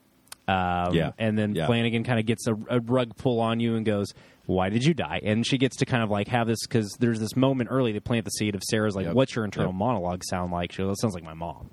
[0.48, 1.12] Um, Yeah.
[1.18, 1.66] And then Yeah.
[1.66, 4.14] Flanagan kind of gets a, a rug pull on you and goes,
[4.46, 7.20] "Why did you die?" And she gets to kind of like have this because there's
[7.20, 9.16] this moment early they plant the seed of Sarah's like, Yep.
[9.16, 9.80] "What's your internal Yep.
[9.80, 11.72] monologue sound like?" She goes, "That sounds like my mom,"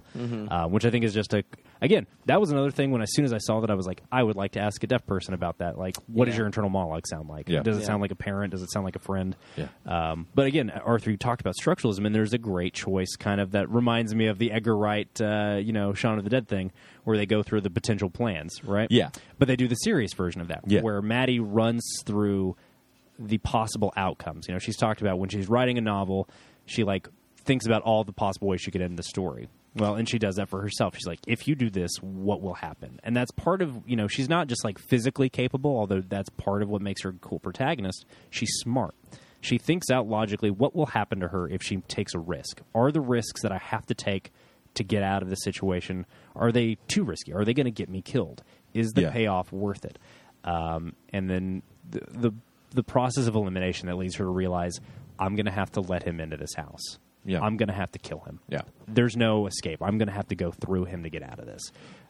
[0.50, 1.44] uh, which I think is just a
[1.82, 4.00] again that was another thing when as soon as I saw that I was like,
[4.10, 5.76] I would like to ask a deaf person about that.
[5.76, 7.48] Like, what does your internal monologue sound like?
[7.48, 7.62] Yeah.
[7.62, 8.52] Does it sound like a parent?
[8.52, 9.34] Does it sound like a friend?
[9.56, 9.66] Yeah.
[9.84, 13.50] Um, but again, Arthur, you talked about structuralism, and there's a great choice, kind of
[13.50, 16.70] that reminds me of the Edgar Wright, uh, you know, Shaun of the Dead thing,
[17.04, 18.86] where they go through the potential plans, right?
[18.90, 19.10] Yeah.
[19.38, 20.82] But they do the serious version of that, Yeah.
[20.82, 22.54] where Maddie runs through
[23.18, 24.46] the possible outcomes.
[24.46, 26.28] You know, she's talked about when she's writing a novel,
[26.66, 27.08] she like
[27.38, 29.48] thinks about all the possible ways she could end the story.
[29.74, 30.94] Well, and she does that for herself.
[30.96, 33.00] She's like, if you do this, what will happen?
[33.02, 36.62] And that's part of, you know, she's not just like physically capable, although that's part
[36.62, 38.04] of what makes her a cool protagonist.
[38.28, 38.94] She's smart.
[39.40, 42.60] She thinks out logically what will happen to her if she takes a risk.
[42.74, 44.30] Are the risks that I have to take
[44.74, 46.06] to get out of the situation
[46.36, 47.32] are they too risky?
[47.32, 48.42] Are they going to get me killed?
[48.74, 49.10] Is the Yeah.
[49.10, 49.98] payoff worth it?
[50.44, 52.32] Um, and then the, the
[52.74, 54.72] the process of elimination that leads her to realize
[55.18, 56.98] I'm going to have to let him into this house.
[57.24, 57.40] Yeah.
[57.40, 58.40] I'm going to have to kill him.
[58.48, 58.62] Yeah.
[58.88, 59.80] There's no escape.
[59.82, 61.62] I'm going to have to go through him to get out of this.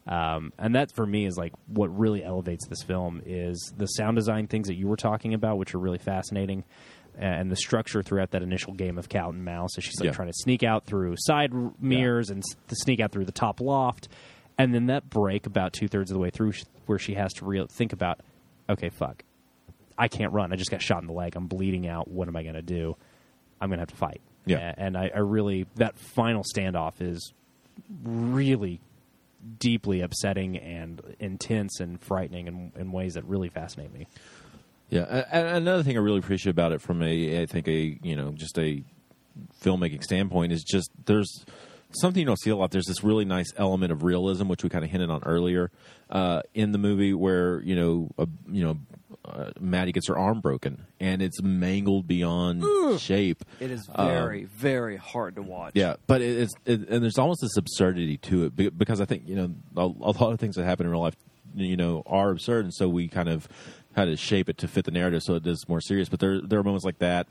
[0.07, 4.17] Um, and that for me is like what really elevates this film is the sound
[4.17, 6.65] design things that you were talking about, which are really fascinating,
[7.17, 9.77] and the structure throughout that initial game of cat and mouse.
[9.79, 10.13] As she's like Yeah.
[10.13, 13.61] trying to sneak out through side mirrors and s- to sneak out through the top
[13.61, 14.09] loft,
[14.59, 17.33] and then that break about two thirds of the way through sh- where she has
[17.35, 18.21] to real think about,
[18.71, 19.23] okay, fuck,
[19.99, 20.53] I can't run.
[20.53, 21.37] I just got shot in the leg.
[21.37, 22.09] I'm bleeding out.
[22.09, 22.97] What am I going to do?
[23.61, 24.21] I'm going to have to fight.
[24.47, 24.75] Yeah.
[24.77, 27.33] And I, I really, that final standoff is
[28.05, 28.81] really
[29.59, 34.07] deeply upsetting and intense and frightening in, in ways that really fascinate me.
[34.91, 37.99] Yeah, a- a- another thing I really appreciate about it from a, I think a
[38.03, 38.83] you know just a
[39.63, 41.45] filmmaking standpoint is just there's
[41.93, 42.71] something you don't see a lot.
[42.71, 45.71] There's this really nice element of realism, which we kind of hinted on earlier
[46.11, 48.79] uh, in the movie, where you know uh, you know
[49.25, 52.65] uh, Maddie gets her arm broken and it's mangled beyond
[53.01, 53.45] shape.
[53.61, 55.73] It is Um, very, very hard to watch.
[55.75, 59.29] Yeah, but it, it's it, and there's almost this absurdity to it because I think
[59.29, 61.17] you know a, a lot of things that happen in real life,
[61.55, 63.49] you know, are absurd, and so we kind of
[63.95, 66.09] had to shape it to fit the narrative so it is more serious.
[66.09, 67.27] But there there are moments like that,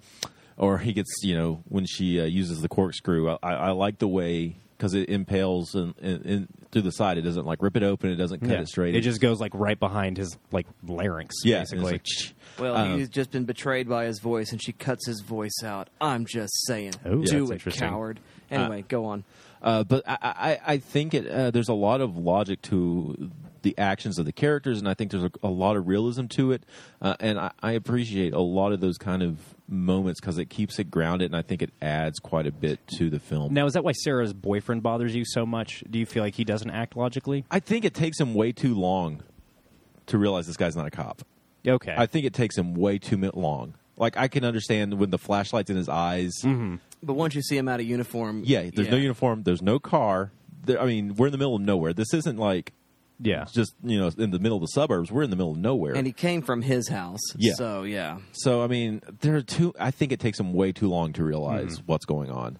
[0.57, 3.29] or he gets you know when she uh, uses the corkscrew.
[3.43, 7.19] I, I like the way because it impales in, in, in through the side.
[7.19, 8.09] It doesn't like rip it open.
[8.09, 8.95] It doesn't cut it straight.
[8.95, 11.35] It just goes like right behind his like larynx.
[11.45, 11.91] yeah, basically.
[11.91, 12.05] like,
[12.59, 15.89] Well, Um, he's just been betrayed by his voice, and she cuts his voice out.
[16.01, 17.89] I'm just saying, Ooh, do that's it, interesting.
[17.89, 18.19] coward.
[18.49, 19.23] Anyway, go on.
[19.61, 23.29] Uh, but I, I, I think it, uh, there's a lot of logic to
[23.61, 26.51] the actions of the characters, and I think there's a, a lot of realism to
[26.53, 26.63] it.
[26.99, 29.37] Uh, and I, I appreciate a lot of those kind of
[29.71, 33.09] moments because it keeps it grounded, and I think it adds quite a bit to
[33.09, 33.53] the film.
[33.53, 35.83] Now, is that why Sarah's boyfriend bothers you so much?
[35.89, 37.45] Do you feel like he doesn't act logically?
[37.49, 39.23] I think it takes him way too long
[40.07, 41.21] to realize this guy's not a cop.
[41.67, 41.95] Okay.
[41.97, 43.75] I think it takes him way too mi- long.
[43.97, 46.31] Like I can understand when the flashlight's in his eyes.
[46.43, 46.75] Mm-hmm.
[47.03, 49.43] But once you see him out of uniform, Yeah, there's no uniform.
[49.43, 50.31] There's no car.
[50.65, 51.93] There, I mean, we're in the middle of nowhere.
[51.93, 52.73] This isn't like
[53.21, 53.45] yeah.
[53.53, 55.11] just you know in the middle of the suburbs.
[55.11, 55.93] We're in the middle of nowhere.
[55.95, 57.19] And he came from his house.
[57.35, 57.53] Yeah.
[57.53, 58.17] So, yeah.
[58.31, 59.73] so I mean, there are two.
[59.79, 62.57] I think it takes him way too long to realize what's going on.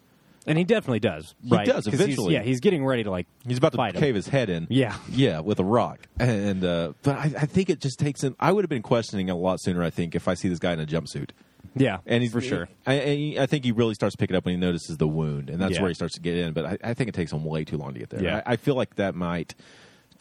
[0.48, 1.36] And he definitely does.
[1.44, 1.68] He right?
[1.68, 2.34] does, 'Cause he's- eventually.
[2.34, 3.28] yeah, he's getting ready to like.
[3.48, 4.02] He's about to fight him.
[4.02, 4.66] cave his head in.
[4.72, 4.96] Yeah.
[5.10, 6.00] yeah, with a rock.
[6.20, 8.36] And uh, but I, I think it just takes him.
[8.40, 9.84] I would have been questioning a lot sooner.
[9.84, 11.30] I think if I see this guy in a jumpsuit.
[11.76, 12.68] Yeah, And he's for sure.
[12.86, 12.94] I,
[13.38, 15.76] I, I think he really starts picking up when he notices the wound, and that's
[15.76, 15.82] Yeah.
[15.82, 16.52] where he starts to get in.
[16.52, 18.22] But I, I think it takes him way too long to get there.
[18.22, 18.42] Yeah.
[18.46, 19.56] I, I feel like that might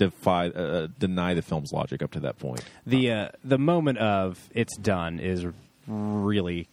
[0.04, 2.64] defy uh, deny the film's logic up to that point.
[2.86, 5.46] The uh, the moment of it's done is
[5.86, 6.68] really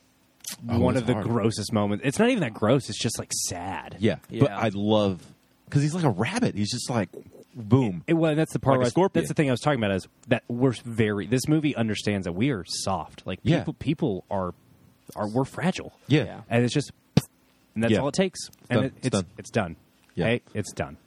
[0.69, 1.25] Oh, one it's of the hard.
[1.27, 2.05] grossest moments.
[2.05, 2.89] It's not even that gross.
[2.89, 3.97] It's just like sad.
[3.99, 4.41] Yeah, Yeah.
[4.43, 5.21] but I love
[5.65, 6.55] because he's like a rabbit.
[6.55, 7.09] He's just like
[7.53, 8.03] boom.
[8.07, 8.75] It, well, that's the part.
[8.75, 9.21] Like a where I- scorpion.
[9.23, 11.27] that's the thing I was talking about is that we're very.
[11.27, 13.27] This movie understands that we are soft.
[13.27, 13.59] Like Yeah.
[13.59, 14.53] people, people are
[15.17, 15.91] are we're fragile.
[16.07, 16.23] Yeah.
[16.23, 16.41] Yeah.
[16.49, 16.91] and it's just,
[17.75, 17.99] and that's Yeah.
[17.99, 18.39] all it takes.
[18.69, 18.85] and done.
[18.85, 19.25] it, It's it's done.
[19.37, 19.75] it's done.
[20.15, 20.25] Yeah.
[20.27, 20.97] Hey, it's done.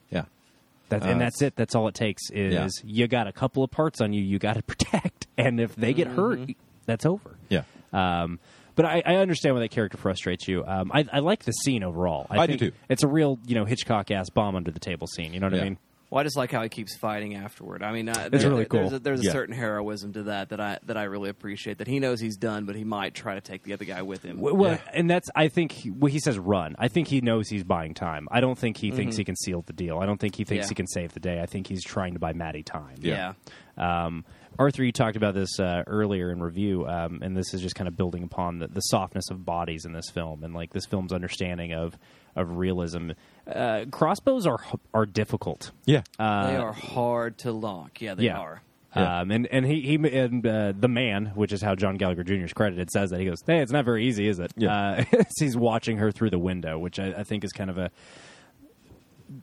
[0.90, 0.98] Yeah.
[0.98, 1.56] That, Uh, and that's it.
[1.56, 2.30] That's all it takes.
[2.32, 4.22] Is you got a couple of parts on you.
[4.22, 6.40] You got to protect, and if they get hurt,
[6.86, 7.36] that's over.
[7.48, 7.62] Yeah.
[7.92, 8.38] Um,
[8.76, 10.64] but I, I understand why that character frustrates you.
[10.64, 12.26] Um, I, I like the scene overall.
[12.30, 12.72] I, I do too.
[12.88, 15.34] It's a real, you know, Hitchcock ass bomb under the table scene.
[15.34, 15.60] You know what Yeah.
[15.60, 15.78] I mean?
[16.10, 17.84] Well, I just like how he keeps fighting afterward.
[17.84, 18.80] I mean, uh, It's there- really cool.
[18.80, 19.30] There's a, there's a Yeah.
[19.32, 21.78] certain heroism to that that I that I really appreciate.
[21.78, 24.24] That he knows he's done, but he might try to take the other guy with
[24.24, 24.40] him.
[24.40, 26.74] Well, well, and that's I think he, well, he says run.
[26.78, 28.26] I think he knows he's buying time.
[28.30, 29.98] I don't think he thinks he can seal the deal.
[29.98, 30.68] I don't think he thinks Yeah.
[30.70, 31.40] he can save the day.
[31.40, 32.96] I think he's trying to buy Maddie time.
[33.00, 33.34] yeah.
[33.78, 34.24] Um,
[34.58, 37.88] Arthur, you talked about this uh, earlier in review, um, and this is just kind
[37.88, 41.12] of building upon the, the softness of bodies in this film, and like this film's
[41.12, 41.96] understanding of
[42.36, 43.10] of realism.
[43.46, 44.60] Uh, crossbows are
[44.94, 45.72] are difficult.
[45.84, 46.02] Yeah.
[46.18, 48.00] Uh, they are hard to lock.
[48.00, 48.38] Yeah, they yeah.
[48.38, 48.62] are.
[48.94, 49.20] Yeah.
[49.20, 52.44] Um, and and he he and uh, the man, which is how John Gallagher Jr.
[52.44, 55.04] is credited, says that he goes, "Hey, it's not very easy, is it?" Yeah.
[55.12, 57.90] Uh, he's watching her through the window, which I, I think is kind of a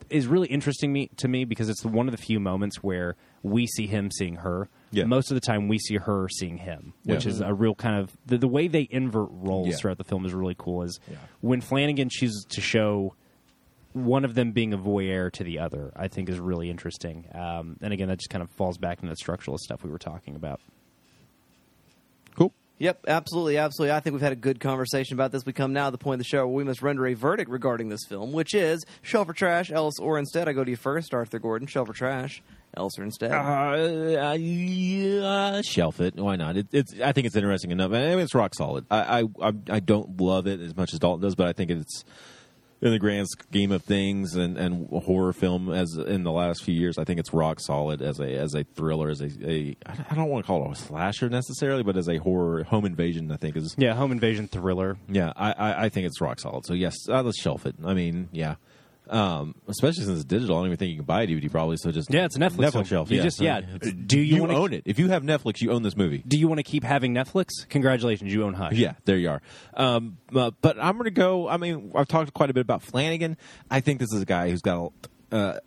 [0.09, 3.67] is really interesting me to me because it's one of the few moments where we
[3.67, 4.69] see him seeing her.
[4.91, 5.03] Yeah.
[5.05, 7.31] Most of the time, we see her seeing him, which Yeah.
[7.31, 9.75] is a real kind of the, the way they invert roles Yeah.
[9.75, 10.83] throughout the film is really cool.
[10.83, 10.99] Is
[11.41, 13.13] when Flanagan chooses to show
[13.93, 17.25] one of them being a voyeur to the other, I think is really interesting.
[17.33, 19.97] Um, and again, that just kind of falls back into the structural stuff we were
[19.97, 20.61] talking about.
[22.79, 23.95] Yep, absolutely, absolutely.
[23.95, 25.43] I think we've had a good conversation about this.
[25.45, 27.49] We come now to the point of the show where we must render a verdict
[27.49, 30.47] regarding this film, which is shelf or trash, else or instead.
[30.47, 31.67] I go to you first, Arthur Gordon.
[31.67, 32.43] Shelf or trash,
[32.75, 33.31] else or instead.
[33.31, 36.15] Uh, yeah, shelf it.
[36.15, 36.55] Why not?
[36.55, 36.93] It, it's.
[37.01, 37.91] I think it's interesting enough.
[37.93, 38.85] I mean, it's rock solid.
[38.91, 42.03] I I I don't love it as much as Dalton does, but I think it's
[42.81, 46.75] in the grand scheme of things and, and horror film as in the last few
[46.75, 46.97] years.
[46.97, 49.75] I think it's rock solid as a as a thriller, as a, a
[50.09, 53.31] I don't want to call it a slasher necessarily, but as a horror home invasion.
[53.31, 54.97] I think is Yeah, home invasion thriller.
[55.09, 55.33] yeah.
[55.35, 56.65] I I, I think it's rock solid.
[56.65, 57.75] So yes, uh, let's shelf it.
[57.83, 58.55] I mean, yeah.
[59.09, 61.77] Um, especially since it's digital, I don't even think you can buy a DVD probably.
[61.77, 63.09] So just Yeah, it's a Netflix Netflix shelf.
[63.11, 63.23] You yeah.
[63.23, 63.57] just- yeah.
[63.59, 64.83] It's- Do you wanna- own it?
[64.85, 66.23] If you have Netflix, you own this movie.
[66.27, 67.49] Do you want to keep having Netflix?
[67.69, 68.73] Congratulations, you own Hush.
[68.73, 69.41] Yeah, there you are.
[69.75, 71.47] Um, uh, but I'm going to go.
[71.47, 73.37] I mean, I've talked quite a bit about Flanagan.
[73.71, 74.91] I think this is a guy who's got
[75.31, 75.59] a, uh,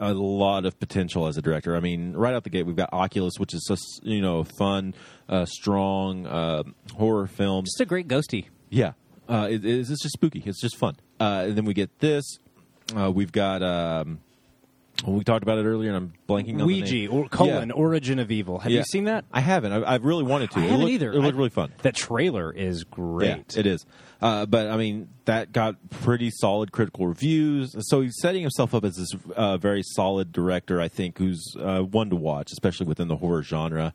[0.00, 1.76] a lot of potential as a director.
[1.76, 4.94] I mean, right out the gate, we've got Oculus, which is just you know fun,
[5.28, 6.62] uh, strong uh,
[6.94, 7.64] horror film.
[7.64, 8.46] Just a great ghosty.
[8.68, 8.92] Yeah,
[9.28, 10.42] uh, it, it's just spooky.
[10.44, 10.96] It's just fun.
[11.20, 12.24] Uh, and then we get this.
[12.96, 13.62] Uh, we've got.
[13.62, 14.20] Um,
[15.06, 17.12] well, we talked about it earlier, and I'm blanking on the Ouija name.
[17.12, 17.74] or colon Yeah.
[17.74, 18.60] Origin of Evil.
[18.60, 18.80] Have Yeah.
[18.80, 19.24] you seen that?
[19.32, 19.72] I haven't.
[19.72, 20.58] I, I really wanted to.
[20.60, 21.12] I it haven't looked, either.
[21.12, 21.72] It looked I- really fun.
[21.82, 23.28] That trailer is great.
[23.54, 23.84] Yeah, it is.
[24.20, 27.74] Uh, but I mean, that got pretty solid critical reviews.
[27.88, 31.80] So he's setting himself up as this uh, very solid director, I think, who's uh,
[31.80, 33.94] one to watch, especially within the horror genre.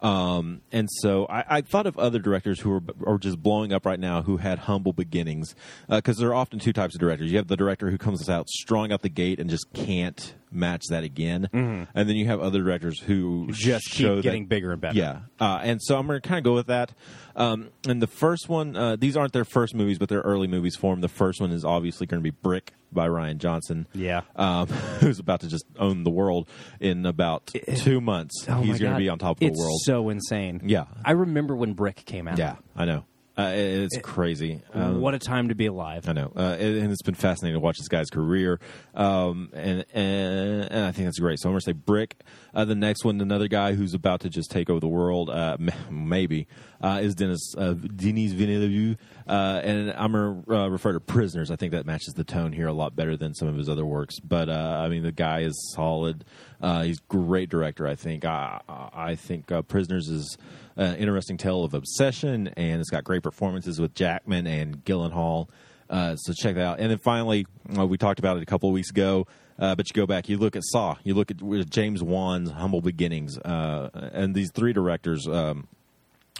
[0.00, 3.84] Um, and so I, I thought of other directors who are, are just blowing up
[3.84, 5.54] right now who had humble beginnings
[5.88, 7.30] because there are often two types of directors.
[7.30, 10.84] You have the director who comes out strong out the gate and just can't match
[10.90, 14.72] that again, and then you have other directors who Just keep show that- getting bigger
[14.72, 14.96] and better.
[14.98, 16.92] Yeah, uh, and so I'm going to kind of go with that.
[17.36, 20.74] Um, and the first one, uh, these aren't their first movies, but they're early movies
[20.76, 21.00] for them.
[21.00, 23.86] The first one is obviously going to be Brick by Rian Johnson.
[23.94, 24.22] Yeah.
[24.34, 24.66] um,
[25.00, 26.48] who's about to just own the world
[26.80, 27.46] in about
[27.76, 28.46] two months.
[28.48, 29.80] Oh He's going to be on top of the world.
[29.84, 30.62] so insane.
[30.64, 30.86] Yeah.
[31.04, 32.38] I remember when Brick came out.
[32.38, 33.04] yeah, I know.
[33.38, 34.60] Uh, it- it's crazy.
[34.74, 36.08] Um, what a time to be alive.
[36.08, 38.58] I know, uh, and and it's been fascinating to watch this guy's career,
[38.94, 41.38] um, and, and and I think that's great.
[41.38, 42.16] So I'm going to say Brick.
[42.54, 45.56] Uh, the next one, another guy who's about to just take over the world, uh,
[45.60, 45.70] m-
[46.08, 46.48] maybe,
[46.82, 48.96] uh, is Dennis uh, Denis Villeneuve,
[49.28, 51.50] uh, and I'm going to uh, refer to Prisoners.
[51.52, 53.86] I think that matches the tone here a lot better than some of his other
[53.86, 54.18] works.
[54.18, 56.24] But uh, I mean, the guy is solid.
[56.60, 57.86] Uh, he's great director.
[57.86, 58.24] I think.
[58.24, 60.36] I, I I think uh, Prisoners is
[60.78, 65.48] an interesting tale of obsession, and it's got great performances with Jackman and Gyllenhaal.
[65.90, 66.80] Uh, so check that out.
[66.80, 69.26] And then finally, uh, we talked about it a couple of weeks ago.
[69.58, 72.48] Uh, but you go back, you look at Saw, you look at uh, James Wan's
[72.52, 75.66] humble beginnings, uh, and these three directors um,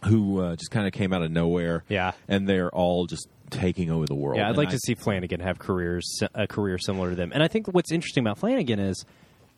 [0.05, 1.83] who uh, just kind of came out of nowhere.
[1.89, 2.13] Yeah.
[2.29, 4.37] and they're all just taking over the world.
[4.39, 7.33] Yeah, I'd And like I- to see Flanagan have careers a career similar to them.
[7.35, 9.05] And I think what's interesting about Flanagan is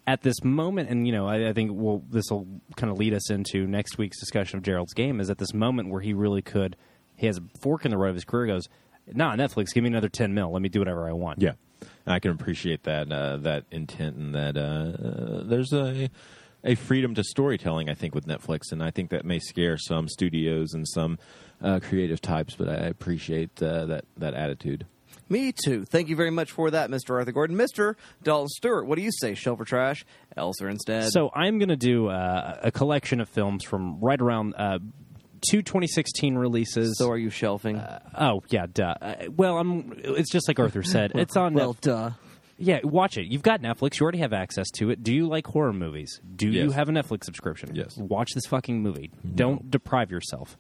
[0.07, 2.47] at this moment, and you know, I, I think well, this will
[2.77, 5.21] kind of lead us into next week's discussion of Gerald's game.
[5.21, 6.77] Is at this moment where he really could,
[7.17, 8.47] he has a fork in the road of his career.
[8.47, 8.69] Goes,
[9.07, 10.53] nah, Netflix, give me another ten mil.
[10.53, 11.41] Let me do whatever I want.
[11.41, 11.53] Yeah,
[12.07, 16.11] I can appreciate that uh, that intent and that uh, there's a
[16.65, 17.89] a freedom to storytelling.
[17.89, 21.19] I think with Netflix, and I think that may scare some studios and some
[21.63, 24.87] uh, creative types, but I appreciate uh, that that attitude.
[25.31, 25.85] Me too.
[25.85, 27.11] Thank you very much for that, Mr.
[27.15, 27.57] Arthur Gordon.
[27.57, 27.95] Mr.
[28.23, 29.35] Dalton Stewart, what do you say?
[29.35, 30.05] Shelf or trash?
[30.37, 31.11] Else or instead?
[31.13, 34.81] So I'm going to do uh, a collection of films from right around uh,
[35.49, 36.99] two 2016 releases.
[36.99, 37.81] So are you shelving?
[38.19, 38.95] oh yeah, duh.
[39.01, 39.95] Uh, well, I'm.
[39.99, 41.13] It's just like Arthur said.
[41.21, 41.55] It's on.
[41.55, 41.81] well, Netflix.
[41.81, 42.11] duh.
[42.63, 43.25] Yeah, watch it.
[43.27, 43.99] You've got Netflix.
[43.99, 45.03] You already have access to it.
[45.03, 46.21] Do you like horror movies?
[46.37, 47.75] Do you have a Netflix subscription?
[47.75, 47.97] Yes.
[47.97, 49.11] Watch this fucking movie.
[49.35, 50.59] Don't deprive yourself.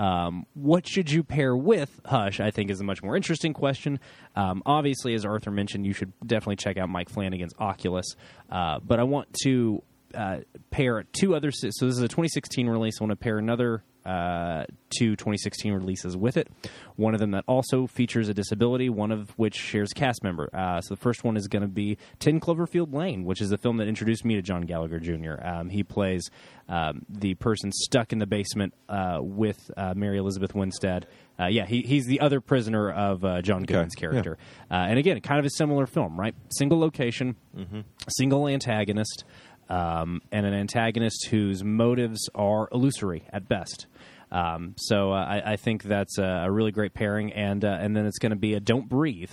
[0.00, 2.40] Um, what should you pair with Hush?
[2.40, 4.00] I think is a much more interesting question.
[4.34, 8.06] Um, obviously, as Arthur mentioned, you should definitely check out Mike Flanagan's Oculus.
[8.50, 9.82] Uh, but I want to
[10.14, 10.38] uh,
[10.70, 11.50] pair two other.
[11.50, 12.94] So this is a 2016 release.
[12.98, 14.64] I want to pair another uh,
[14.96, 16.48] two 2016 releases with it.
[16.96, 20.50] One of them that also features a disability, one of which shares a cast member.
[20.54, 23.58] Uh, so the first one is going to be 10 Cloverfield Lane, which is the
[23.58, 25.34] film that introduced me to John Gallagher Jr.
[25.42, 26.30] Um, he plays
[26.68, 31.06] um, the person stuck in the basement uh, with uh, Mary Elizabeth Winstead.
[31.38, 34.36] Uh, yeah, he, he's the other prisoner of uh, John Goodman's character.
[34.70, 36.34] Uh, and again, kind of a similar film, right?
[36.50, 37.34] Single location,
[38.08, 39.24] single antagonist,
[39.70, 43.86] um, and an antagonist whose motives are illusory at best.
[44.32, 47.96] Um, so uh, I, I think that's a, a really great pairing, and uh, and
[47.96, 49.32] then it's going to be a "Don't Breathe,"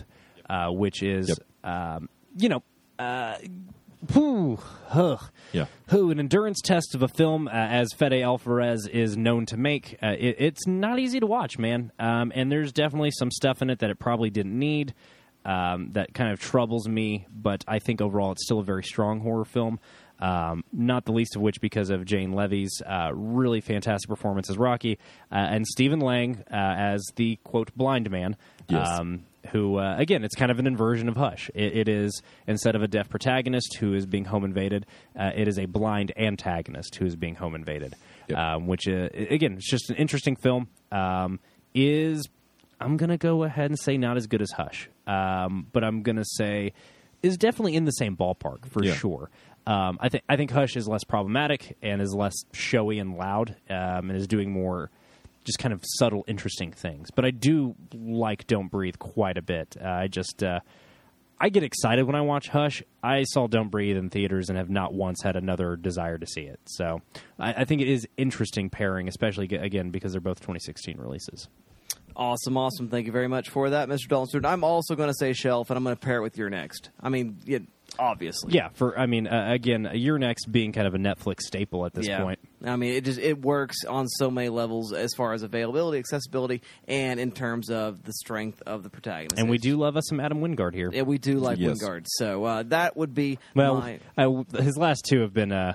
[0.49, 2.07] uh, which is um,
[2.37, 2.63] you know.
[2.97, 3.37] Uh,
[4.11, 4.57] whew,
[4.89, 5.23] ugh.
[5.51, 5.65] Yeah.
[5.89, 9.97] Who an endurance test of a film, uh, as Fede Alvarez is known to make.
[10.01, 11.91] Uh, it, it's not easy to watch, man.
[11.99, 14.95] Um, and there's definitely some stuff in it that it probably didn't need.
[15.45, 19.21] Um, that kind of troubles me, but I think overall it's still a very strong
[19.21, 19.79] horror film.
[20.19, 24.57] Um, not the least of which because of Jane Levy's uh, really fantastic performance as
[24.57, 24.97] Rocky
[25.31, 28.35] uh, and Stephen Lang uh, as the quote blind man.
[28.67, 28.87] Yes.
[28.99, 32.75] Um, who uh, again it's kind of an inversion of hush it, it is instead
[32.75, 34.85] of a deaf protagonist who is being home invaded
[35.17, 37.95] uh, it is a blind antagonist who is being home invaded
[38.27, 38.37] Yep.
[38.37, 41.39] um, which uh, again it's just an interesting film um,
[41.73, 42.27] is
[42.81, 46.25] i'm gonna go ahead and say not as good as hush um, but i'm gonna
[46.25, 46.73] say
[47.23, 48.95] is definitely in the same ballpark for Yeah.
[48.95, 49.29] sure
[49.67, 53.55] um, I think I think Hush is less problematic and is less showy and loud,
[53.69, 54.89] um, and is doing more
[55.43, 57.11] just kind of subtle, interesting things.
[57.11, 59.75] But I do like Don't Breathe quite a bit.
[59.79, 60.61] Uh, I just uh,
[61.37, 62.81] I get excited when I watch Hush.
[63.03, 66.43] I saw Don't Breathe in theaters and have not once had another desire to see
[66.43, 66.61] it.
[66.65, 67.01] So
[67.37, 71.49] I, I think it is interesting pairing, especially again because they're both 2016 releases.
[72.15, 72.87] Awesome, awesome.
[72.87, 74.07] Thank you very much for that, Mr.
[74.07, 76.49] Dalton I'm also going to say Shelf, and I'm going to pair it with You're
[76.49, 76.89] Next.
[76.99, 77.37] I mean,
[77.99, 78.53] obviously.
[78.53, 81.93] Yeah, for I mean, uh, again, You're Next being kind of a Netflix staple at
[81.93, 82.21] this yeah.
[82.21, 82.39] point.
[82.63, 86.61] I mean, it just it works on so many levels as far as availability, accessibility,
[86.87, 89.37] and in terms of the strength of the protagonist.
[89.39, 90.89] And we do love us some Adam Wingard here.
[90.91, 91.81] Yeah, we do like Yes.
[91.81, 92.05] Wingard.
[92.07, 93.99] So uh, that would be Well, my.
[94.17, 95.51] I, his last two have been.
[95.51, 95.73] Uh,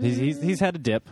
[0.00, 1.08] he's, he's he's had a dip.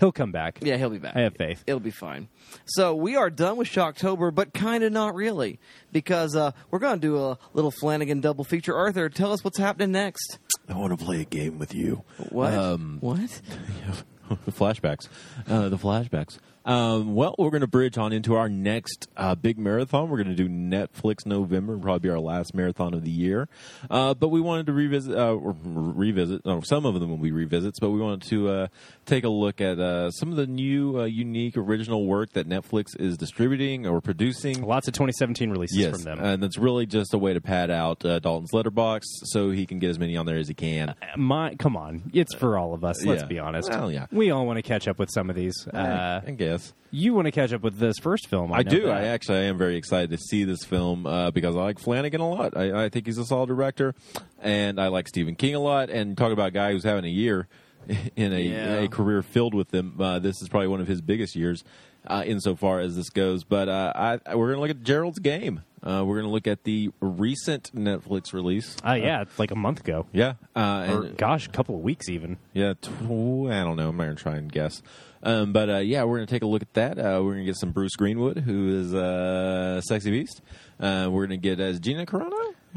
[0.00, 0.58] He'll come back.
[0.60, 1.16] Yeah, he'll be back.
[1.16, 1.64] I have faith.
[1.66, 2.28] It'll be fine.
[2.66, 5.58] So we are done with Shocktober, but kind of not really,
[5.92, 8.76] because uh, we're going to do a little Flanagan double feature.
[8.76, 10.38] Arthur, tell us what's happening next.
[10.68, 12.04] I want to play a game with you.
[12.28, 12.54] What?
[12.54, 13.18] Um, what?
[14.44, 15.08] the flashbacks.
[15.48, 16.38] Uh, the flashbacks.
[16.68, 20.10] Um, well, we're going to bridge on into our next uh, big marathon.
[20.10, 23.48] We're going to do Netflix November, probably be our last marathon of the year.
[23.90, 26.44] Uh, but we wanted to revisit, uh, revisit.
[26.44, 28.66] No, some of them will be revisits, but we wanted to uh,
[29.06, 32.88] take a look at uh, some of the new, uh, unique, original work that Netflix
[33.00, 34.60] is distributing or producing.
[34.60, 36.18] Lots of 2017 releases Yes, from them.
[36.20, 39.78] and that's really just a way to pad out uh, Dalton's Letterboxd so he can
[39.78, 40.94] get as many on there as he can.
[41.16, 43.02] My, come on, it's for all of us.
[43.06, 43.26] Let's yeah.
[43.26, 43.70] be honest.
[43.70, 44.04] Well, yeah.
[44.12, 45.66] we all want to catch up with some of these.
[45.66, 46.57] Uh, I guess.
[46.90, 48.52] You want to catch up with this first film?
[48.52, 48.82] I, I do.
[48.82, 48.96] that.
[48.96, 52.20] I actually I am very excited to see this film uh, because I like Flanagan
[52.20, 52.56] a lot.
[52.56, 53.94] I, I think he's a solid director,
[54.40, 55.90] and I like Stephen King a lot.
[55.90, 57.46] And talk about a guy who's having a year
[58.16, 58.74] in a, Yeah.
[58.80, 59.96] a career filled with them.
[60.00, 61.62] Uh, this is probably one of his biggest years
[62.06, 63.44] uh, insofar as this goes.
[63.44, 63.92] But uh,
[64.26, 65.62] I, we're going to look at Gerald's Game.
[65.80, 68.76] Uh, we're going to look at the recent Netflix release.
[68.84, 70.06] Uh, yeah, it's like a month ago.
[70.12, 72.36] Yeah, uh, Or and- gosh, a couple of weeks even.
[72.52, 73.90] yeah, tw- I don't know.
[73.90, 74.82] I'm not going to try and guess.
[75.22, 76.98] Um, but uh, yeah, we're going to take a look at that.
[76.98, 80.40] Uh, we're going to get some Bruce Greenwood, who is uh, Sexy Beast.
[80.80, 82.30] Uh, we're going to get as Gina Carano?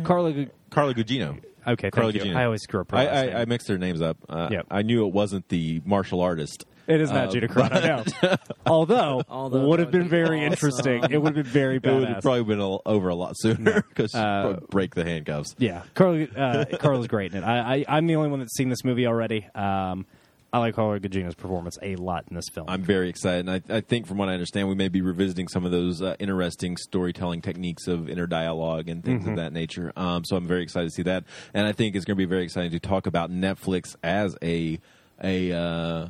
[0.03, 0.31] Carla.
[0.33, 1.39] Gu- Carla Gugino.
[1.67, 2.21] Okay, thank Carla you.
[2.21, 2.35] Gugino.
[2.35, 2.89] I always screw up.
[2.91, 3.35] her I, last name.
[3.35, 4.17] I, I mixed their names up.
[4.27, 4.65] Uh, Yep.
[4.71, 6.65] I knew it wasn't the martial artist.
[6.87, 8.35] It is not Uh, Gina Carano, no.
[8.65, 10.51] Although, Although would that have been would be very awesome.
[10.53, 11.03] interesting.
[11.11, 13.83] It would have been very It would have probably been a, over a lot sooner
[13.87, 15.53] because Uh, break the handcuffs.
[15.59, 16.23] yeah, Carla.
[16.23, 17.45] Uh, Carla's great in it.
[17.45, 19.47] I, I, I'm the only one that's seen this movie already.
[19.53, 20.07] Um,
[20.53, 22.65] I like Carla Gugino's performance a lot in this film.
[22.69, 25.47] I'm very excited, and I, I think, from what I understand, we may be revisiting
[25.47, 29.93] some of those uh, interesting storytelling techniques of inner dialogue and things of that nature.
[29.95, 31.23] Um, so I'm very excited to see that,
[31.53, 34.79] and I think it's going to be very exciting to talk about Netflix as a
[35.23, 36.07] a uh,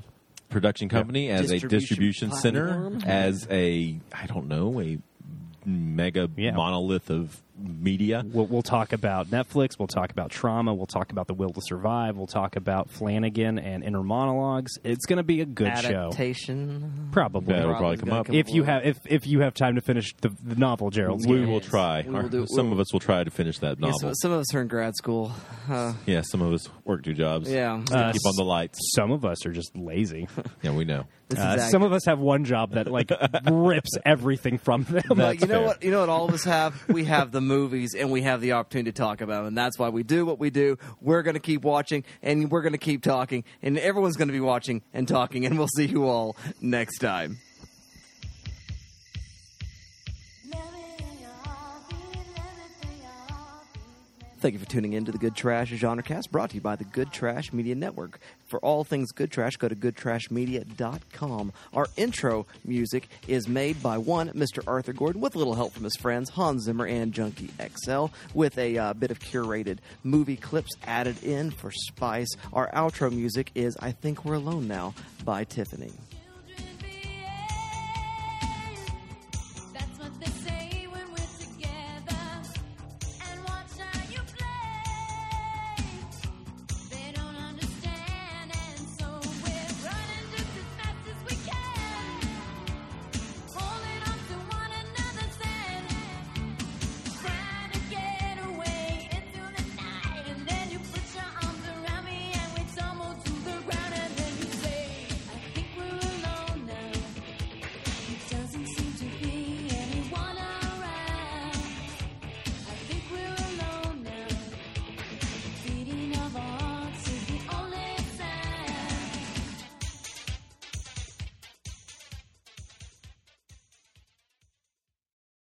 [0.50, 4.98] production company, as a Distribution distribution center, as a I don't know a
[5.66, 6.52] mega Yeah.
[6.56, 8.24] monolith of media.
[8.26, 9.78] We'll, we'll talk about Netflix.
[9.78, 10.74] We'll talk about trauma.
[10.74, 12.18] We'll talk about the will to survive.
[12.18, 14.72] We'll talk about Flanagan and inner monologues.
[14.84, 16.10] It's going to be a good show.
[16.10, 17.10] Adaptation.
[17.12, 17.54] Probably.
[17.54, 18.26] That'll probably Probably come up.
[18.28, 21.26] come if you have if if you have time to finish the, the novel, Gerald's
[21.28, 21.52] We Game.
[21.52, 22.04] will try.
[22.08, 23.99] We will do- some we'll- of us will try to finish that Yeah, novel.
[23.99, 25.32] some, some of us are in grad school.
[25.70, 27.52] Uh, yeah, some of us work two jobs.
[27.52, 27.74] yeah.
[27.91, 28.80] Uh, keep on the lights.
[28.95, 30.28] Some of us are just lazy.
[30.64, 31.06] Yeah, we know.
[31.36, 33.10] Uh, some of us have one job that like
[33.52, 35.02] rips everything from them.
[35.16, 35.66] But you know fair.
[35.66, 35.84] what?
[35.84, 36.88] You know what all of us have?
[36.89, 39.47] We have the movies and we have the opportunity to talk about them.
[39.47, 40.78] And that's why we do what we do.
[41.02, 44.34] We're going to keep watching and we're going to keep talking, and everyone's going to
[44.34, 47.39] be watching and talking, and we'll see you all next time.
[54.42, 56.76] Thank you for tuning in to the Good Trash Genre Cast, brought to you by
[56.76, 58.20] the Good Trash Media Network.
[58.48, 61.54] For all things Good Trash, go to goodtrashmedia.com.
[61.76, 64.64] Our intro music is made by one Mr.
[64.66, 67.52] Arthur Gordon with a little help from his friends Hans Zimmer and Junkie
[67.86, 72.36] XL, with a uh, bit of curated movie clips added in for spice.
[72.52, 75.92] Our outro music is I Think We're Alone Now by Tiffany.